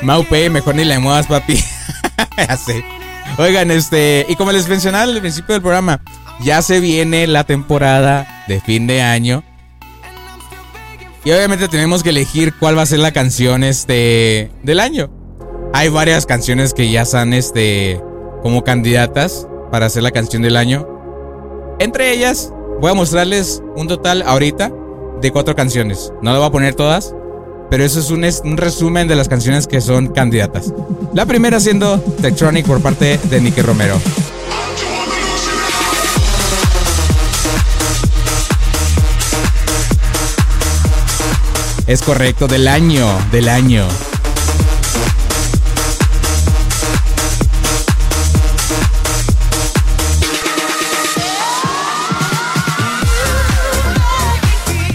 Maupe, 0.01 0.49
mejor 0.49 0.75
ni 0.75 0.85
le 0.85 0.97
muevas, 0.97 1.27
papi. 1.27 1.63
ya 2.37 2.57
sé. 2.57 2.83
Oigan, 3.37 3.69
este, 3.69 4.25
y 4.27 4.35
como 4.35 4.51
les 4.51 4.67
mencionaba 4.67 5.03
al 5.03 5.19
principio 5.19 5.53
del 5.53 5.61
programa, 5.61 6.01
ya 6.41 6.61
se 6.61 6.79
viene 6.79 7.27
la 7.27 7.43
temporada 7.43 8.45
de 8.47 8.59
fin 8.59 8.87
de 8.87 9.01
año. 9.01 9.43
Y 11.23 11.31
obviamente 11.31 11.67
tenemos 11.67 12.01
que 12.01 12.09
elegir 12.09 12.55
cuál 12.55 12.77
va 12.77 12.81
a 12.83 12.87
ser 12.87 12.99
la 12.99 13.11
canción 13.11 13.63
este 13.63 14.51
del 14.63 14.79
año. 14.79 15.11
Hay 15.73 15.89
varias 15.89 16.25
canciones 16.25 16.73
que 16.73 16.89
ya 16.89 17.03
están 17.03 17.33
este 17.33 18.01
como 18.41 18.63
candidatas 18.63 19.47
para 19.71 19.85
hacer 19.85 20.03
la 20.03 20.11
canción 20.11 20.41
del 20.41 20.57
año. 20.57 20.87
Entre 21.79 22.11
ellas, 22.11 22.51
voy 22.79 22.91
a 22.91 22.95
mostrarles 22.95 23.61
un 23.75 23.87
total 23.87 24.23
ahorita 24.23 24.71
de 25.21 25.31
cuatro 25.31 25.55
canciones. 25.55 26.11
No 26.21 26.31
lo 26.31 26.39
voy 26.39 26.47
a 26.47 26.51
poner 26.51 26.75
todas, 26.75 27.13
pero 27.69 27.83
eso 27.83 27.99
es 27.99 28.09
un, 28.09 28.57
resumen 28.57 29.07
de 29.07 29.15
las 29.15 29.29
canciones 29.29 29.67
que 29.67 29.79
son 29.79 30.07
candidatas. 30.07 30.73
La 31.13 31.25
primera 31.25 31.59
siendo 31.59 31.99
Tectronic 31.99 32.65
por 32.65 32.81
parte 32.81 33.19
de 33.29 33.41
Nicky 33.41 33.61
Romero. 33.61 33.99
Es 41.85 42.01
correcto, 42.03 42.47
del 42.47 42.67
año, 42.67 43.07
del 43.31 43.49
año. 43.49 43.87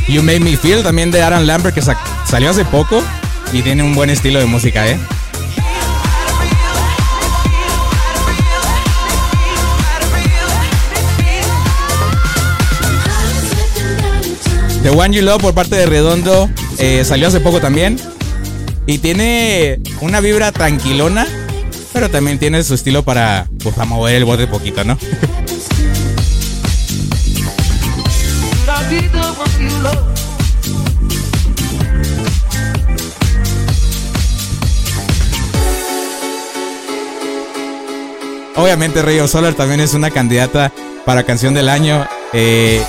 You 0.09 0.23
Made 0.23 0.41
Me 0.41 0.57
Feel 0.57 0.83
también 0.83 1.11
de 1.11 1.23
Aaron 1.23 1.47
Lambert 1.47 1.75
que 1.75 1.83
salió 1.83 2.51
hace 2.51 2.65
poco 2.65 3.03
y 3.53 3.63
tiene 3.63 3.83
un 3.83 3.95
buen 3.95 4.11
estilo 4.11 4.39
de 4.39 4.47
música, 4.47 4.87
¿eh? 4.89 4.99
The 14.83 14.91
One 14.91 15.17
You 15.17 15.23
Love 15.23 15.41
por 15.41 15.55
parte 15.55 15.77
de 15.77 15.87
Redondo 15.87 16.51
eh, 16.79 17.05
salió 17.05 17.29
hace 17.29 17.41
poco 17.41 17.61
también. 17.61 17.99
Y 18.87 18.99
tiene 18.99 19.81
una 20.03 20.21
vibra 20.21 20.53
tranquilona, 20.53 21.27
pero 21.95 22.11
también 22.11 22.39
tiene 22.39 22.63
su 22.63 22.75
estilo 22.75 23.03
para, 23.03 23.49
pues, 23.63 23.75
mover 23.79 24.17
el 24.17 24.27
bote 24.27 24.47
poquito, 24.47 24.85
¿no? 24.85 24.99
Obviamente 38.57 39.03
Rayo 39.03 39.29
Solar 39.29 39.55
también 39.55 39.81
es 39.81 39.95
una 39.95 40.11
candidata 40.11 40.73
para 41.05 41.25
canción 41.25 41.55
del 41.55 41.69
año. 41.69 42.07
Eh, 42.33 42.83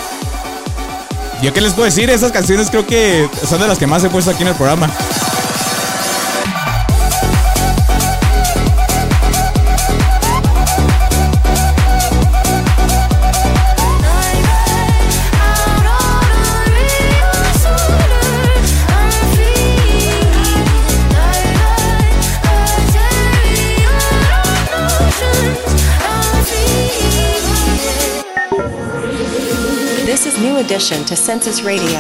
¿Yo 1.42 1.54
qué 1.54 1.62
les 1.62 1.74
puedo 1.74 1.86
decir? 1.86 2.10
Esas 2.10 2.32
canciones 2.32 2.70
creo 2.70 2.86
que 2.86 3.28
son 3.48 3.60
de 3.60 3.68
las 3.68 3.78
que 3.78 3.88
más 3.88 4.04
he 4.04 4.10
puesto 4.10 4.32
aquí 4.32 4.44
en 4.44 4.50
el 4.50 4.56
programa. 4.56 4.90
Addition 30.76 31.06
to 31.06 31.16
Census 31.16 31.64
Radio. 31.64 32.00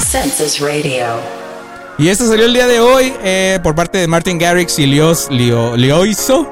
Census 0.00 0.58
Radio. 0.60 1.20
Y 1.96 2.08
esto 2.08 2.26
salió 2.26 2.46
el 2.46 2.54
día 2.54 2.66
de 2.66 2.80
hoy 2.80 3.12
eh, 3.22 3.60
por 3.62 3.76
parte 3.76 3.98
de 3.98 4.08
Martin 4.08 4.36
Garrix 4.38 4.80
y 4.80 4.86
Lios, 4.86 5.28
Lio, 5.30 5.76
Lioiso. 5.76 6.50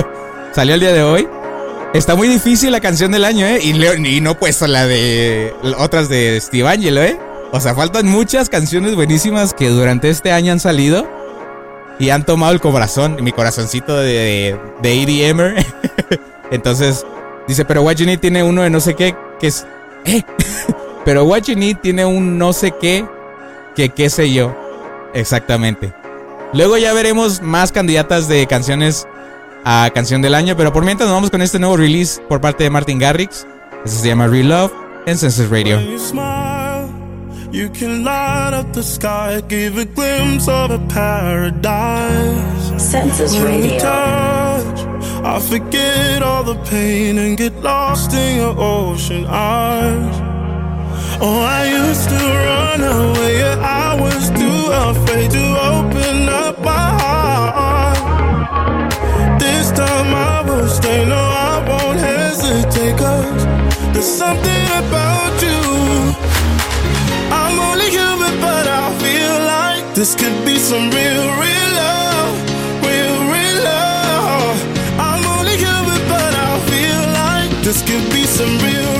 salió 0.54 0.74
el 0.74 0.80
día 0.80 0.92
de 0.92 1.02
hoy. 1.02 1.26
Está 1.94 2.14
muy 2.14 2.28
difícil 2.28 2.72
la 2.72 2.80
canción 2.80 3.10
del 3.10 3.24
año, 3.24 3.46
¿eh? 3.46 3.58
Y, 3.62 3.70
y 4.06 4.20
no 4.20 4.38
puesto 4.38 4.66
la 4.66 4.86
de 4.86 5.54
otras 5.78 6.10
de 6.10 6.38
Steve 6.42 6.68
Angelo, 6.68 7.02
¿eh? 7.02 7.18
O 7.52 7.60
sea, 7.60 7.74
faltan 7.74 8.06
muchas 8.06 8.50
canciones 8.50 8.94
buenísimas 8.94 9.54
que 9.54 9.70
durante 9.70 10.10
este 10.10 10.30
año 10.30 10.52
han 10.52 10.60
salido 10.60 11.17
y 11.98 12.10
han 12.10 12.24
tomado 12.24 12.52
el 12.52 12.60
corazón, 12.60 13.16
mi 13.22 13.32
corazoncito 13.32 13.96
de, 13.96 14.58
de 14.80 15.02
EDMer. 15.02 15.64
Entonces, 16.50 17.04
dice, 17.46 17.64
pero 17.64 17.82
What 17.82 17.96
You 17.96 18.06
Need 18.06 18.20
tiene 18.20 18.42
uno 18.42 18.62
de 18.62 18.70
no 18.70 18.80
sé 18.80 18.94
qué, 18.94 19.14
que 19.40 19.48
es... 19.48 19.66
¿Eh? 20.04 20.22
pero 21.04 21.24
What 21.24 21.42
You 21.42 21.56
Need 21.56 21.78
tiene 21.78 22.04
un 22.04 22.38
no 22.38 22.52
sé 22.52 22.72
qué, 22.80 23.04
que 23.74 23.88
qué 23.90 24.10
sé 24.10 24.32
yo. 24.32 24.54
Exactamente. 25.14 25.92
Luego 26.52 26.78
ya 26.78 26.92
veremos 26.92 27.42
más 27.42 27.72
candidatas 27.72 28.28
de 28.28 28.46
canciones 28.46 29.06
a 29.64 29.90
canción 29.94 30.22
del 30.22 30.34
año, 30.34 30.56
pero 30.56 30.72
por 30.72 30.84
mientras 30.84 31.08
nos 31.08 31.16
vamos 31.16 31.30
con 31.30 31.42
este 31.42 31.58
nuevo 31.58 31.76
release 31.76 32.20
por 32.22 32.40
parte 32.40 32.64
de 32.64 32.70
Martin 32.70 32.98
Garrix. 32.98 33.46
Este 33.84 33.98
se 33.98 34.08
llama 34.08 34.26
Real 34.26 34.48
Love 34.48 34.72
en 35.06 35.18
Census 35.18 35.48
Radio. 35.50 35.78
You 37.50 37.70
can 37.70 38.04
light 38.04 38.52
up 38.52 38.74
the 38.74 38.82
sky, 38.82 39.40
give 39.40 39.78
a 39.78 39.86
glimpse 39.86 40.48
of 40.48 40.70
a 40.70 40.78
paradise. 40.88 42.82
Census 42.90 43.34
when 43.36 43.62
Radio. 43.62 43.78
touch, 43.78 44.80
I 45.24 45.40
forget 45.40 46.22
all 46.22 46.44
the 46.44 46.56
pain 46.66 47.16
and 47.16 47.38
get 47.38 47.54
lost 47.62 48.12
in 48.12 48.36
your 48.36 48.54
ocean 48.58 49.24
eyes. 49.26 50.16
Oh, 51.20 51.40
I 51.40 51.60
used 51.68 52.08
to 52.10 52.16
run 52.16 52.80
away, 52.82 53.38
yeah, 53.38 53.56
I 53.58 53.98
was 53.98 54.28
too 54.40 54.60
afraid 54.90 55.30
to 55.30 55.44
open 55.72 56.28
up 56.28 56.60
my 56.60 56.88
heart. 57.00 57.98
This 59.40 59.70
time 59.70 60.14
I 60.14 60.42
will 60.42 60.68
stay, 60.68 61.06
no, 61.06 61.16
I 61.16 61.64
won't 61.66 61.98
hesitate, 61.98 62.98
cause 62.98 63.44
there's 63.94 64.06
something 64.06 64.66
about 64.82 65.42
you 65.42 65.57
human, 68.28 68.40
but 68.40 68.66
I 68.66 68.98
feel 68.98 69.38
like 69.46 69.94
this 69.94 70.14
could 70.14 70.44
be 70.44 70.58
some 70.58 70.90
real, 70.90 71.24
real 71.44 71.70
love, 71.82 72.34
real, 72.84 73.16
real 73.32 73.58
love. 73.64 74.56
I'm 74.98 75.24
only 75.38 75.56
human, 75.56 76.00
but 76.08 76.34
I 76.34 76.58
feel 76.70 77.02
like 77.22 77.64
this 77.64 77.82
could 77.82 78.12
be 78.12 78.24
some 78.24 78.58
real, 78.58 78.97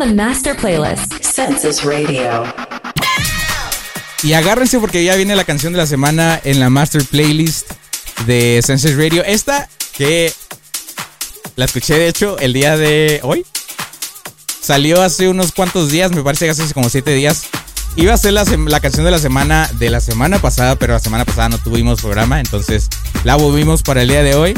the 0.00 0.14
Master 0.14 0.56
Playlist. 0.56 1.12
Census 1.22 1.84
Radio. 1.84 2.44
Y 4.22 4.32
agárrense 4.32 4.78
porque 4.78 5.04
ya 5.04 5.14
viene 5.14 5.36
la 5.36 5.44
canción 5.44 5.74
de 5.74 5.78
la 5.78 5.86
semana 5.86 6.40
en 6.42 6.58
la 6.58 6.70
Master 6.70 7.04
Playlist 7.04 7.72
de 8.26 8.62
Census 8.64 8.96
Radio. 8.96 9.22
Esta 9.24 9.68
que 9.92 10.32
la 11.56 11.66
escuché 11.66 11.98
de 11.98 12.08
hecho 12.08 12.38
el 12.38 12.54
día 12.54 12.78
de 12.78 13.20
hoy. 13.22 13.44
Salió 14.62 15.02
hace 15.02 15.28
unos 15.28 15.52
cuantos 15.52 15.90
días, 15.90 16.12
me 16.12 16.22
parece 16.22 16.46
que 16.46 16.52
hace 16.52 16.72
como 16.72 16.88
7 16.88 17.12
días. 17.12 17.42
Iba 17.96 18.14
a 18.14 18.16
ser 18.16 18.32
la, 18.32 18.44
la, 18.44 18.80
canción 18.80 19.04
de 19.04 19.10
la 19.10 19.18
semana 19.18 19.68
de 19.78 19.90
la 19.90 20.00
semana 20.00 20.38
pasada, 20.38 20.76
pero 20.76 20.94
la 20.94 21.00
semana 21.00 21.24
pasada 21.26 21.50
no 21.50 21.58
tuvimos 21.58 22.00
programa, 22.00 22.40
entonces 22.40 22.88
la 23.24 23.36
volvimos 23.36 23.82
para 23.82 24.02
el 24.02 24.08
día 24.08 24.22
de 24.22 24.34
hoy. 24.34 24.54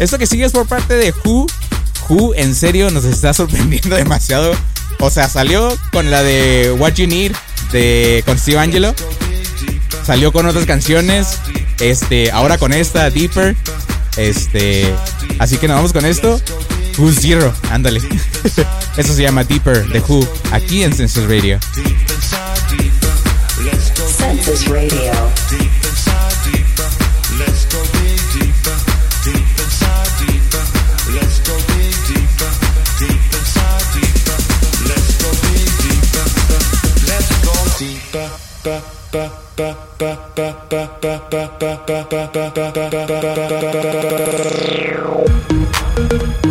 Esto 0.00 0.18
que 0.18 0.26
sigue 0.26 0.44
es 0.44 0.52
por 0.52 0.66
parte 0.66 0.94
de 0.94 1.14
Who. 1.24 1.46
Who 2.08 2.34
en 2.34 2.54
serio 2.54 2.90
nos 2.90 3.04
está 3.04 3.32
sorprendiendo 3.32 3.94
demasiado. 3.96 4.56
O 5.00 5.10
sea, 5.10 5.28
salió 5.28 5.76
con 5.92 6.10
la 6.10 6.22
de 6.22 6.74
What 6.78 6.94
You 6.94 7.06
Need 7.06 7.32
de 7.72 8.22
con 8.26 8.38
Steve 8.38 8.58
Angelo. 8.58 8.94
Salió 10.04 10.32
con 10.32 10.46
otras 10.46 10.66
canciones. 10.66 11.38
Este, 11.80 12.30
ahora 12.30 12.58
con 12.58 12.72
esta 12.72 13.10
Deeper. 13.10 13.56
Este, 14.16 14.92
así 15.38 15.56
que 15.56 15.68
nos 15.68 15.76
vamos 15.76 15.92
con 15.92 16.04
esto. 16.04 16.40
Who 16.98 17.12
Zero, 17.12 17.52
ándale. 17.70 18.00
Eso 18.96 19.14
se 19.14 19.22
llama 19.22 19.44
Deeper 19.44 19.86
de 19.88 20.00
Who 20.00 20.26
aquí 20.50 20.82
en 20.82 20.92
Census 20.94 21.24
Radio. 21.24 21.58
Census 24.18 24.66
Radio. 24.66 25.12
Thank 39.12 39.36
you. 46.22 46.41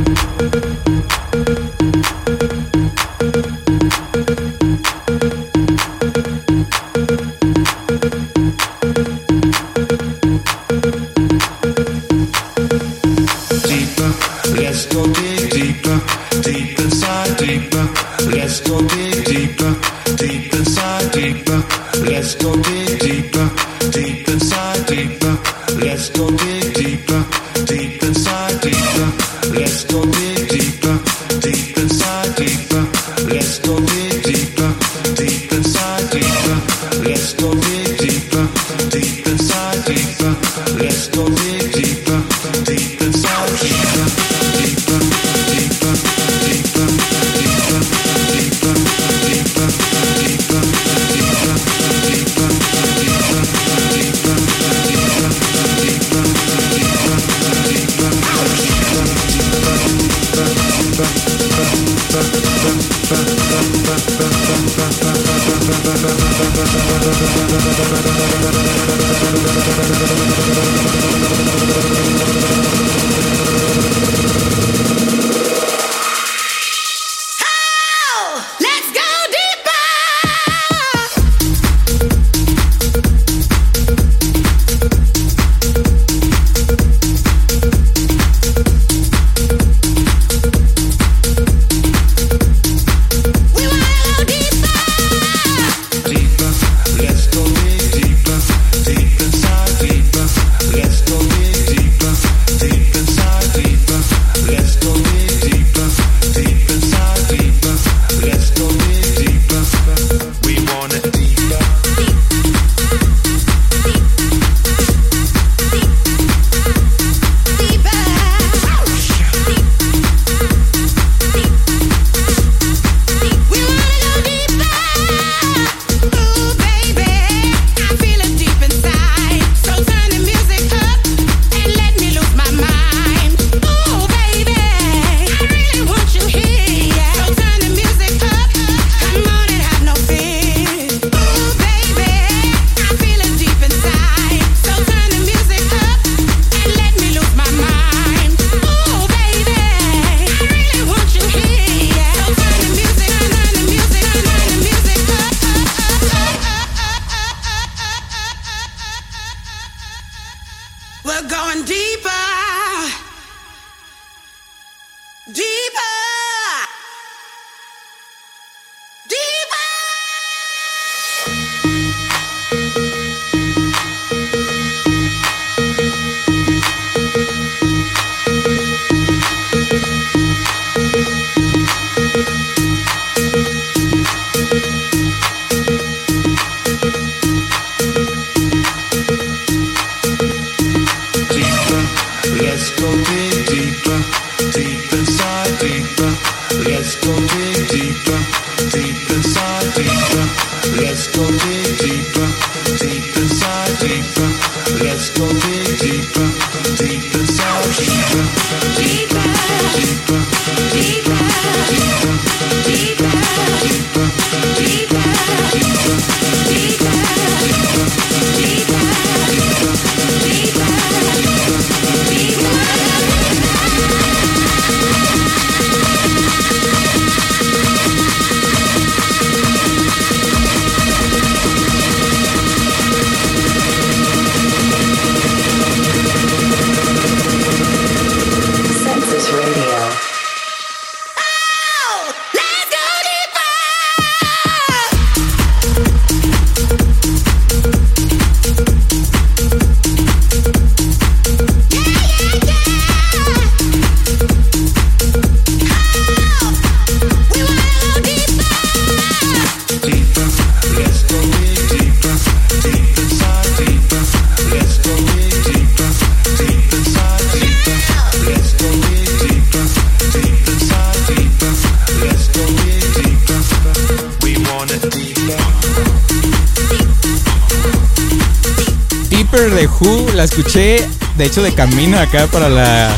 Escuché, 280.41 280.87
de 281.17 281.25
hecho, 281.25 281.43
de 281.43 281.53
camino 281.53 281.99
acá 281.99 282.25
para 282.25 282.49
la, 282.49 282.89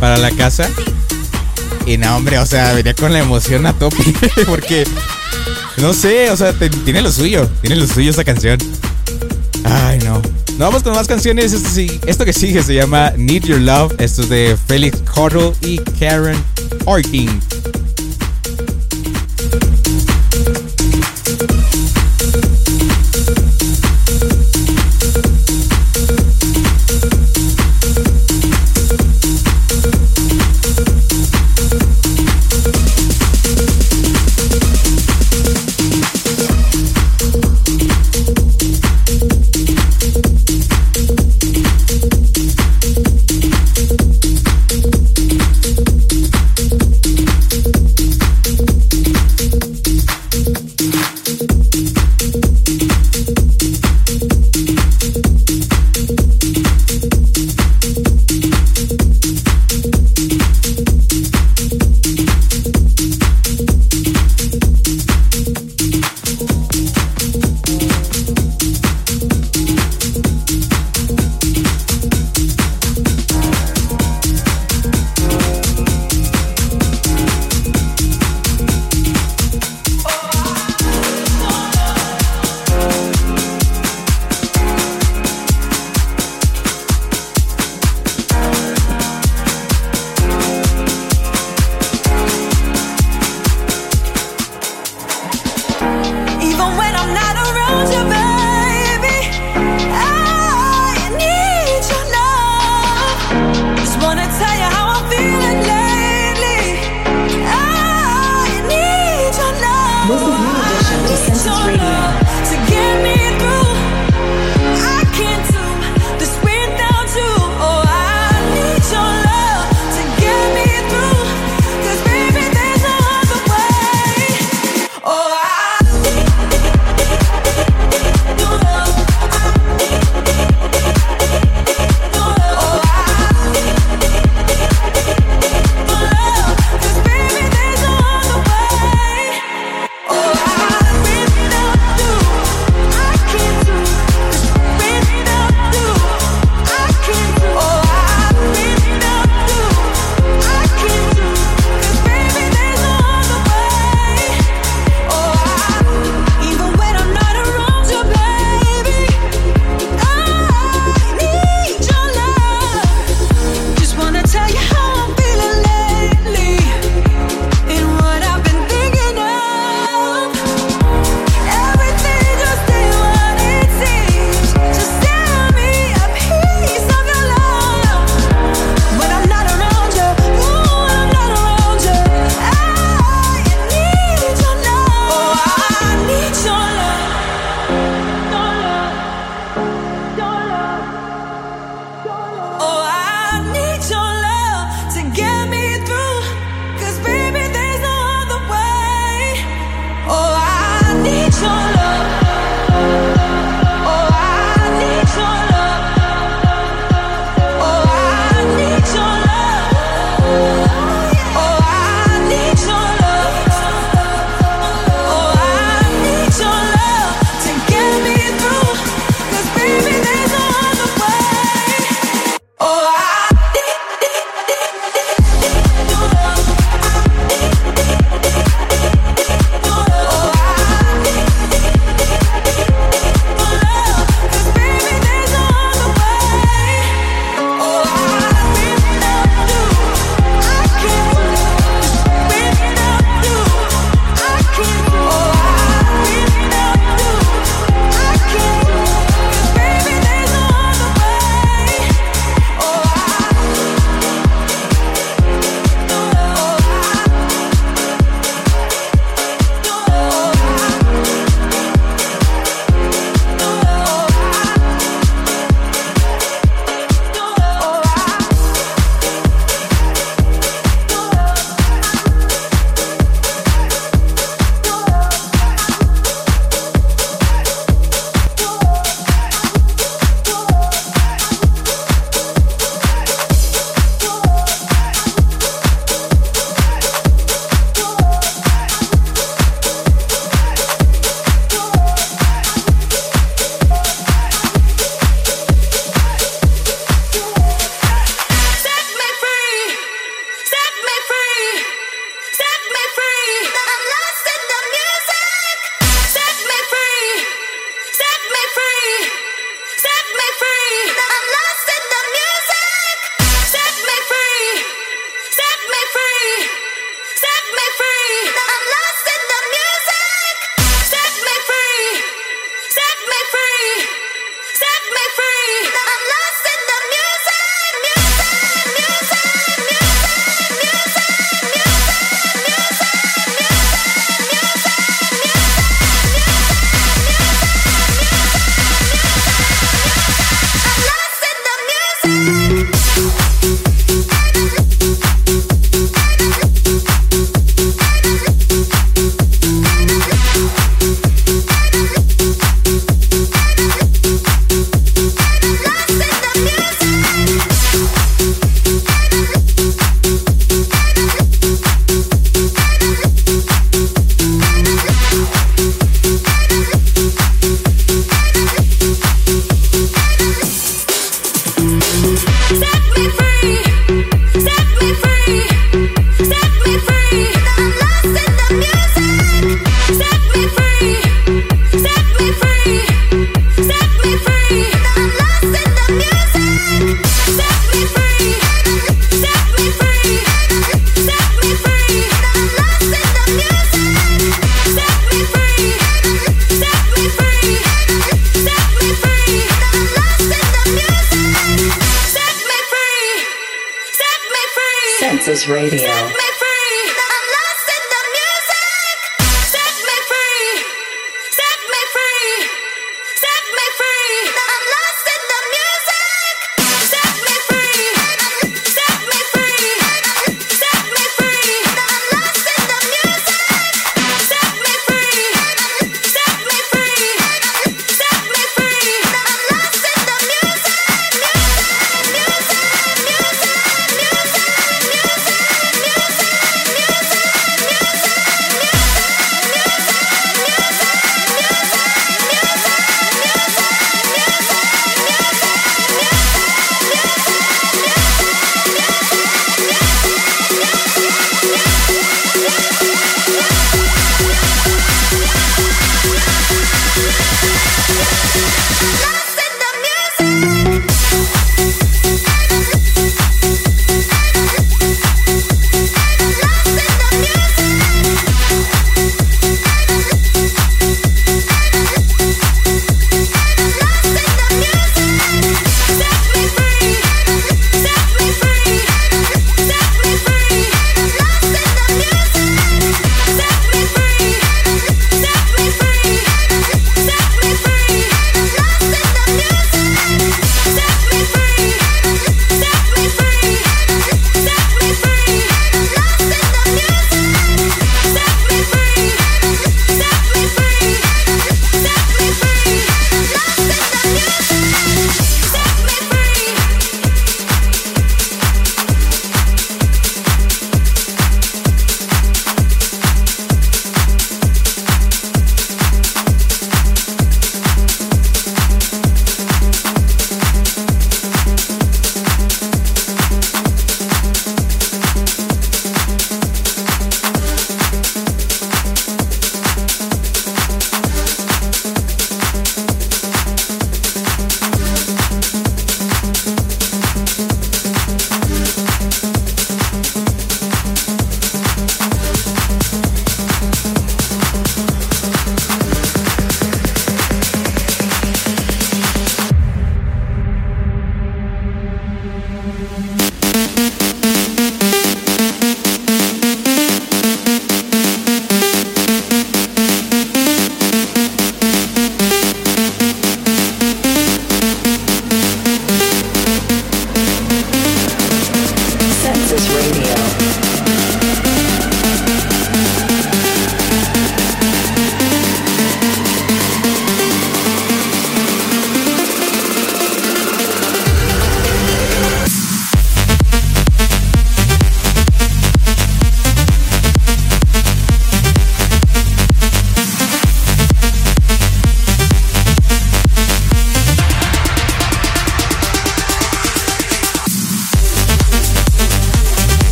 para 0.00 0.16
la 0.18 0.32
casa. 0.32 0.68
Y 1.86 1.96
no, 1.96 2.16
hombre, 2.16 2.38
o 2.40 2.46
sea, 2.46 2.72
venía 2.72 2.92
con 2.94 3.12
la 3.12 3.20
emoción 3.20 3.66
a 3.66 3.72
tope. 3.72 3.96
Porque, 4.46 4.84
no 5.76 5.92
sé, 5.92 6.30
o 6.30 6.36
sea, 6.36 6.52
tiene 6.84 7.00
lo 7.00 7.12
suyo. 7.12 7.48
Tiene 7.60 7.76
lo 7.76 7.86
suyo 7.86 8.10
esta 8.10 8.24
canción. 8.24 8.58
Ay, 9.64 10.00
no. 10.00 10.20
Nos 10.50 10.58
vamos 10.58 10.82
con 10.82 10.92
más 10.92 11.06
canciones. 11.06 11.52
Esto, 11.52 11.68
sí, 11.72 12.00
esto 12.06 12.24
que 12.24 12.32
sigue 12.32 12.64
se 12.64 12.74
llama 12.74 13.12
Need 13.16 13.44
Your 13.44 13.60
Love. 13.60 13.94
Esto 13.98 14.22
es 14.22 14.28
de 14.28 14.58
Felix 14.66 14.98
Cottle 15.02 15.52
y 15.60 15.78
Karen 16.00 16.36
Orking. 16.84 17.40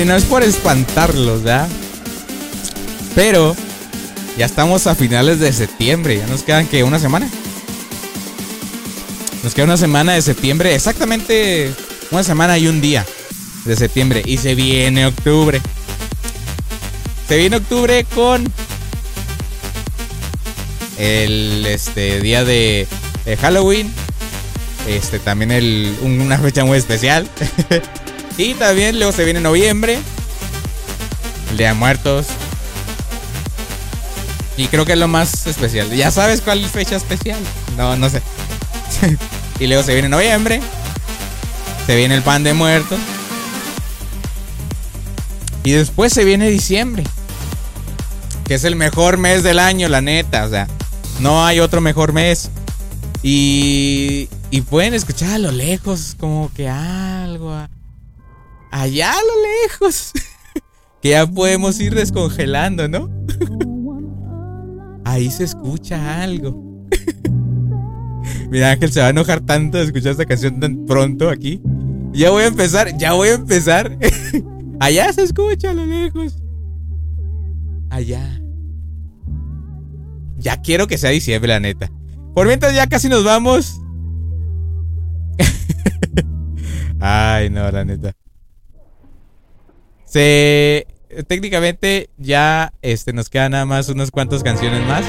Y 0.00 0.06
no 0.06 0.16
es 0.16 0.24
por 0.24 0.42
espantarlos, 0.42 1.42
¿verdad? 1.42 1.68
Pero 3.14 3.54
ya 4.38 4.46
estamos 4.46 4.86
a 4.86 4.94
finales 4.94 5.38
de 5.38 5.52
septiembre. 5.52 6.16
Ya 6.16 6.26
nos 6.28 6.42
quedan 6.42 6.66
que 6.66 6.82
una 6.82 6.98
semana. 6.98 7.28
Nos 9.42 9.52
queda 9.54 9.66
una 9.66 9.76
semana 9.76 10.14
de 10.14 10.22
septiembre. 10.22 10.74
Exactamente 10.74 11.70
una 12.10 12.24
semana 12.24 12.56
y 12.56 12.68
un 12.68 12.80
día 12.80 13.04
de 13.66 13.76
septiembre. 13.76 14.22
Y 14.24 14.38
se 14.38 14.54
viene 14.54 15.04
octubre. 15.04 15.60
Se 17.28 17.36
viene 17.36 17.56
octubre 17.56 18.06
con 18.14 18.50
el 20.96 21.66
este 21.66 22.20
día 22.22 22.44
de, 22.44 22.88
Halloween. 23.42 23.92
Este 24.88 25.18
también 25.18 25.50
el, 25.50 25.94
una 26.00 26.38
fecha 26.38 26.64
muy 26.64 26.78
especial. 26.78 27.28
y 28.36 28.54
también 28.54 28.96
luego 28.98 29.12
se 29.12 29.24
viene 29.24 29.40
noviembre. 29.40 29.98
El 31.50 31.56
Día 31.56 31.68
de 31.68 31.74
Muertos. 31.74 32.26
Y 34.56 34.66
creo 34.68 34.84
que 34.84 34.92
es 34.92 34.98
lo 34.98 35.08
más 35.08 35.46
especial. 35.46 35.90
¿Ya 35.90 36.10
sabes 36.10 36.40
cuál 36.40 36.64
fecha 36.66 36.96
especial? 36.96 37.40
No, 37.76 37.96
no 37.96 38.08
sé. 38.08 38.22
y 39.60 39.66
luego 39.66 39.82
se 39.82 39.92
viene 39.92 40.08
noviembre. 40.08 40.60
Se 41.86 41.96
viene 41.96 42.14
el 42.14 42.22
pan 42.22 42.44
de 42.44 42.54
muertos. 42.54 42.98
Y 45.64 45.72
después 45.72 46.12
se 46.12 46.24
viene 46.24 46.50
diciembre. 46.50 47.04
Que 48.46 48.54
es 48.54 48.64
el 48.64 48.76
mejor 48.76 49.18
mes 49.18 49.42
del 49.42 49.58
año, 49.58 49.88
la 49.88 50.00
neta. 50.00 50.44
O 50.44 50.50
sea, 50.50 50.68
no 51.20 51.44
hay 51.44 51.60
otro 51.60 51.80
mejor 51.80 52.12
mes. 52.12 52.50
Y, 53.22 54.28
y 54.50 54.62
pueden 54.62 54.94
escuchar 54.94 55.34
a 55.34 55.38
lo 55.38 55.52
lejos, 55.52 56.16
como 56.18 56.50
que 56.54 56.68
algo. 56.68 57.56
Allá 58.72 59.12
a 59.12 59.22
lo 59.22 59.68
lejos. 59.68 60.12
que 61.02 61.10
ya 61.10 61.26
podemos 61.26 61.78
ir 61.78 61.94
descongelando, 61.94 62.88
¿no? 62.88 63.10
Ahí 65.04 65.30
se 65.30 65.44
escucha 65.44 66.22
algo. 66.22 66.88
Mira, 68.50 68.70
Ángel 68.70 68.90
se 68.90 69.00
va 69.00 69.06
a 69.06 69.10
enojar 69.10 69.40
tanto 69.40 69.78
de 69.78 69.84
escuchar 69.84 70.12
esta 70.12 70.24
canción 70.24 70.58
tan 70.58 70.86
pronto 70.86 71.28
aquí. 71.28 71.60
Ya 72.12 72.30
voy 72.30 72.44
a 72.44 72.46
empezar, 72.46 72.96
ya 72.96 73.12
voy 73.12 73.28
a 73.28 73.34
empezar. 73.34 73.98
Allá 74.80 75.12
se 75.12 75.22
escucha 75.22 75.70
a 75.70 75.74
lo 75.74 75.84
lejos. 75.84 76.38
Allá. 77.90 78.40
Ya 80.38 80.60
quiero 80.62 80.86
que 80.86 80.98
sea 80.98 81.10
diciembre, 81.10 81.48
la 81.52 81.60
neta. 81.60 81.90
Por 82.34 82.46
mientras 82.46 82.74
ya 82.74 82.86
casi 82.86 83.08
nos 83.08 83.22
vamos. 83.22 83.80
Ay, 87.00 87.50
no, 87.50 87.70
la 87.70 87.84
neta. 87.84 88.14
Se 90.12 90.86
técnicamente 91.26 92.10
ya 92.18 92.74
este, 92.82 93.14
nos 93.14 93.30
quedan 93.30 93.52
nada 93.52 93.64
más 93.64 93.88
unas 93.88 94.10
cuantas 94.10 94.42
canciones 94.42 94.86
más. 94.86 95.06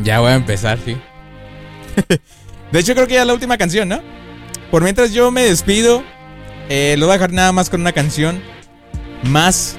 Ya 0.00 0.20
voy 0.20 0.30
a 0.30 0.36
empezar, 0.36 0.78
sí. 0.84 0.96
de 2.72 2.78
hecho, 2.78 2.94
creo 2.94 3.08
que 3.08 3.14
ya 3.14 3.22
es 3.22 3.26
la 3.26 3.34
última 3.34 3.58
canción, 3.58 3.88
¿no? 3.88 4.00
Por 4.70 4.84
mientras 4.84 5.12
yo 5.12 5.32
me 5.32 5.42
despido, 5.42 6.04
eh, 6.68 6.94
lo 6.98 7.06
voy 7.06 7.14
a 7.14 7.18
dejar 7.18 7.32
nada 7.32 7.50
más 7.50 7.68
con 7.68 7.80
una 7.80 7.90
canción. 7.90 8.40
Más, 9.24 9.76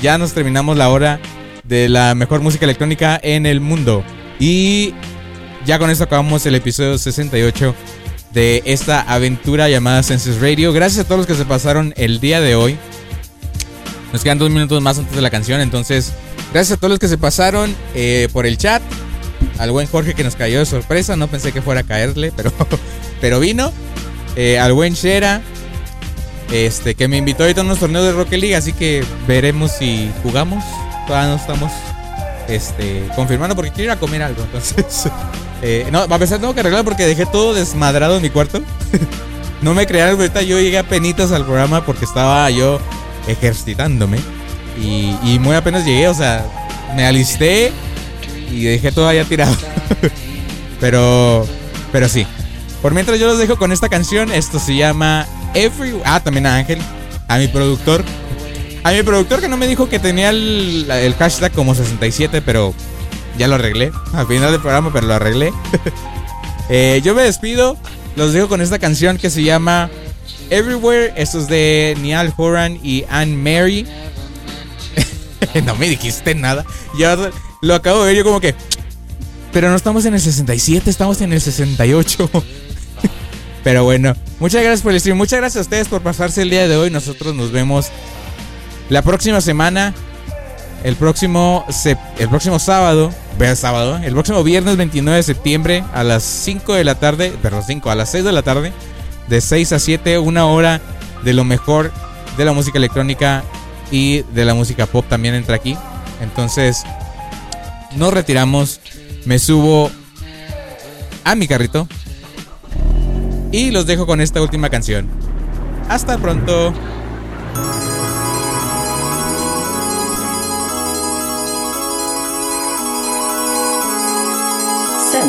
ya 0.00 0.16
nos 0.16 0.32
terminamos 0.32 0.78
la 0.78 0.88
hora 0.88 1.20
de 1.64 1.90
la 1.90 2.14
mejor 2.14 2.40
música 2.40 2.64
electrónica 2.64 3.20
en 3.22 3.44
el 3.44 3.60
mundo. 3.60 4.02
Y 4.40 4.94
ya 5.66 5.78
con 5.78 5.90
esto 5.90 6.04
acabamos 6.04 6.46
el 6.46 6.54
episodio 6.54 6.96
68 6.96 7.74
de 8.32 8.62
esta 8.64 9.00
aventura 9.00 9.68
llamada 9.68 10.02
Senses 10.02 10.40
Radio. 10.40 10.72
Gracias 10.72 11.04
a 11.04 11.08
todos 11.08 11.18
los 11.18 11.26
que 11.26 11.34
se 11.34 11.44
pasaron 11.44 11.92
el 11.96 12.20
día 12.20 12.40
de 12.40 12.54
hoy. 12.54 12.78
Nos 14.12 14.22
quedan 14.22 14.38
dos 14.38 14.50
minutos 14.50 14.82
más 14.82 14.98
antes 14.98 15.14
de 15.14 15.22
la 15.22 15.30
canción, 15.30 15.60
entonces 15.60 16.12
gracias 16.52 16.76
a 16.76 16.80
todos 16.80 16.90
los 16.90 16.98
que 16.98 17.08
se 17.08 17.18
pasaron 17.18 17.74
eh, 17.94 18.28
por 18.32 18.46
el 18.46 18.58
chat. 18.58 18.82
Al 19.58 19.70
buen 19.70 19.86
Jorge 19.86 20.14
que 20.14 20.24
nos 20.24 20.36
cayó 20.36 20.58
de 20.58 20.66
sorpresa, 20.66 21.16
no 21.16 21.28
pensé 21.28 21.52
que 21.52 21.62
fuera 21.62 21.80
a 21.80 21.84
caerle, 21.84 22.32
pero, 22.36 22.52
pero 23.20 23.40
vino. 23.40 23.72
Eh, 24.34 24.58
al 24.58 24.72
buen 24.72 24.94
Shera, 24.94 25.42
este, 26.50 26.94
que 26.94 27.08
me 27.08 27.18
invitó 27.18 27.42
ahorita 27.42 27.60
a 27.60 27.64
unos 27.64 27.78
torneos 27.78 28.04
de 28.04 28.12
Rocket 28.12 28.40
League, 28.40 28.56
así 28.56 28.72
que 28.72 29.04
veremos 29.26 29.72
si 29.72 30.10
jugamos. 30.22 30.64
Todavía 31.06 31.30
no 31.30 31.36
estamos 31.36 31.72
este, 32.48 33.06
confirmando 33.14 33.54
porque 33.54 33.70
quiero 33.70 33.92
ir 33.92 33.96
a 33.96 34.00
comer 34.00 34.22
algo. 34.22 34.42
Entonces, 34.42 35.10
eh, 35.62 35.88
no, 35.92 36.00
a 36.00 36.18
pesar 36.18 36.40
tengo 36.40 36.52
que 36.54 36.60
arreglar 36.60 36.84
porque 36.84 37.06
dejé 37.06 37.24
todo 37.24 37.54
desmadrado 37.54 38.16
en 38.16 38.22
mi 38.22 38.30
cuarto. 38.30 38.60
no 39.62 39.74
me 39.74 39.86
crearon, 39.86 40.16
ahorita 40.16 40.42
yo 40.42 40.58
llegué 40.60 40.76
a 40.76 40.82
penitas 40.82 41.30
al 41.30 41.44
programa 41.44 41.86
porque 41.86 42.04
estaba 42.04 42.50
yo 42.50 42.80
ejercitándome. 43.28 44.18
Y, 44.76 45.38
muy 45.38 45.54
apenas 45.54 45.84
llegué, 45.84 46.08
o 46.08 46.14
sea, 46.14 46.44
me 46.96 47.06
alisté 47.06 47.72
y 48.50 48.64
dejé 48.64 48.90
todo 48.90 49.06
allá 49.06 49.24
tirado. 49.24 49.54
pero, 50.80 51.46
pero 51.92 52.08
sí. 52.08 52.26
Por 52.80 52.92
mientras 52.92 53.20
yo 53.20 53.28
los 53.28 53.38
dejo 53.38 53.56
con 53.56 53.70
esta 53.70 53.88
canción, 53.88 54.32
esto 54.32 54.58
se 54.58 54.74
llama 54.74 55.28
Every... 55.54 55.94
Ah, 56.04 56.18
también 56.18 56.46
a 56.46 56.56
Ángel, 56.56 56.80
a 57.28 57.38
mi 57.38 57.46
productor. 57.46 58.02
A 58.82 58.90
mi 58.90 59.04
productor 59.04 59.40
que 59.40 59.48
no 59.48 59.56
me 59.56 59.68
dijo 59.68 59.88
que 59.88 60.00
tenía 60.00 60.30
el 60.30 61.14
hashtag 61.16 61.52
como 61.52 61.76
67, 61.76 62.42
pero 62.42 62.74
ya 63.38 63.48
lo 63.48 63.54
arreglé. 63.56 63.92
Al 64.12 64.26
final 64.26 64.52
del 64.52 64.60
programa, 64.60 64.90
pero 64.92 65.06
lo 65.06 65.14
arreglé. 65.14 65.52
Eh, 66.68 67.02
yo 67.04 67.14
me 67.14 67.22
despido. 67.22 67.76
Los 68.16 68.32
dejo 68.32 68.48
con 68.48 68.62
esta 68.62 68.78
canción 68.78 69.18
que 69.18 69.28
se 69.28 69.42
llama 69.42 69.90
Everywhere. 70.48 71.12
Esto 71.16 71.40
es 71.40 71.48
de 71.48 71.98
Niall 72.00 72.32
Horan 72.36 72.78
y 72.82 73.04
Anne 73.10 73.36
Mary. 73.36 73.86
no 75.66 75.74
me 75.74 75.88
dijiste 75.88 76.34
nada. 76.34 76.64
Ya 76.96 77.18
lo 77.60 77.74
acabo 77.74 78.00
de 78.00 78.06
ver 78.06 78.16
yo 78.16 78.24
como 78.24 78.40
que... 78.40 78.54
Pero 79.52 79.68
no 79.68 79.76
estamos 79.76 80.06
en 80.06 80.14
el 80.14 80.20
67, 80.20 80.88
estamos 80.88 81.20
en 81.20 81.32
el 81.34 81.40
68. 81.40 82.30
Pero 83.64 83.84
bueno, 83.84 84.16
muchas 84.40 84.62
gracias 84.62 84.82
por 84.82 84.92
el 84.92 85.00
stream. 85.00 85.18
Muchas 85.18 85.40
gracias 85.40 85.58
a 85.58 85.62
ustedes 85.62 85.88
por 85.88 86.00
pasarse 86.00 86.42
el 86.42 86.50
día 86.50 86.66
de 86.68 86.76
hoy. 86.76 86.90
Nosotros 86.90 87.34
nos 87.34 87.52
vemos 87.52 87.88
la 88.88 89.02
próxima 89.02 89.40
semana. 89.40 89.94
El 90.84 90.96
próximo, 90.96 91.64
el 92.18 92.28
próximo 92.28 92.58
sábado, 92.58 93.12
sábado, 93.54 93.98
el 94.02 94.12
próximo 94.12 94.42
viernes 94.42 94.76
29 94.76 95.16
de 95.16 95.22
septiembre 95.22 95.84
a 95.92 96.02
las 96.02 96.22
5 96.22 96.74
de 96.74 96.84
la 96.84 96.96
tarde, 96.96 97.32
perdón, 97.42 97.62
5, 97.66 97.90
a 97.90 97.94
las 97.94 98.10
6 98.10 98.24
de 98.24 98.32
la 98.32 98.42
tarde, 98.42 98.72
de 99.28 99.40
6 99.40 99.72
a 99.72 99.78
7, 99.78 100.18
una 100.18 100.46
hora 100.46 100.80
de 101.24 101.32
lo 101.32 101.44
mejor 101.44 101.92
de 102.36 102.44
la 102.44 102.52
música 102.52 102.78
electrónica 102.78 103.44
y 103.90 104.22
de 104.34 104.44
la 104.44 104.54
música 104.54 104.86
pop 104.86 105.04
también 105.08 105.34
entra 105.34 105.56
aquí. 105.56 105.76
Entonces, 106.20 106.82
nos 107.96 108.12
retiramos, 108.12 108.80
me 109.24 109.38
subo 109.38 109.90
a 111.24 111.34
mi 111.34 111.46
carrito 111.46 111.86
y 113.52 113.70
los 113.70 113.86
dejo 113.86 114.06
con 114.06 114.20
esta 114.20 114.40
última 114.40 114.70
canción. 114.70 115.08
Hasta 115.88 116.18
pronto. 116.18 116.72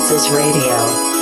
Census 0.04 0.30
Radio. 0.32 1.12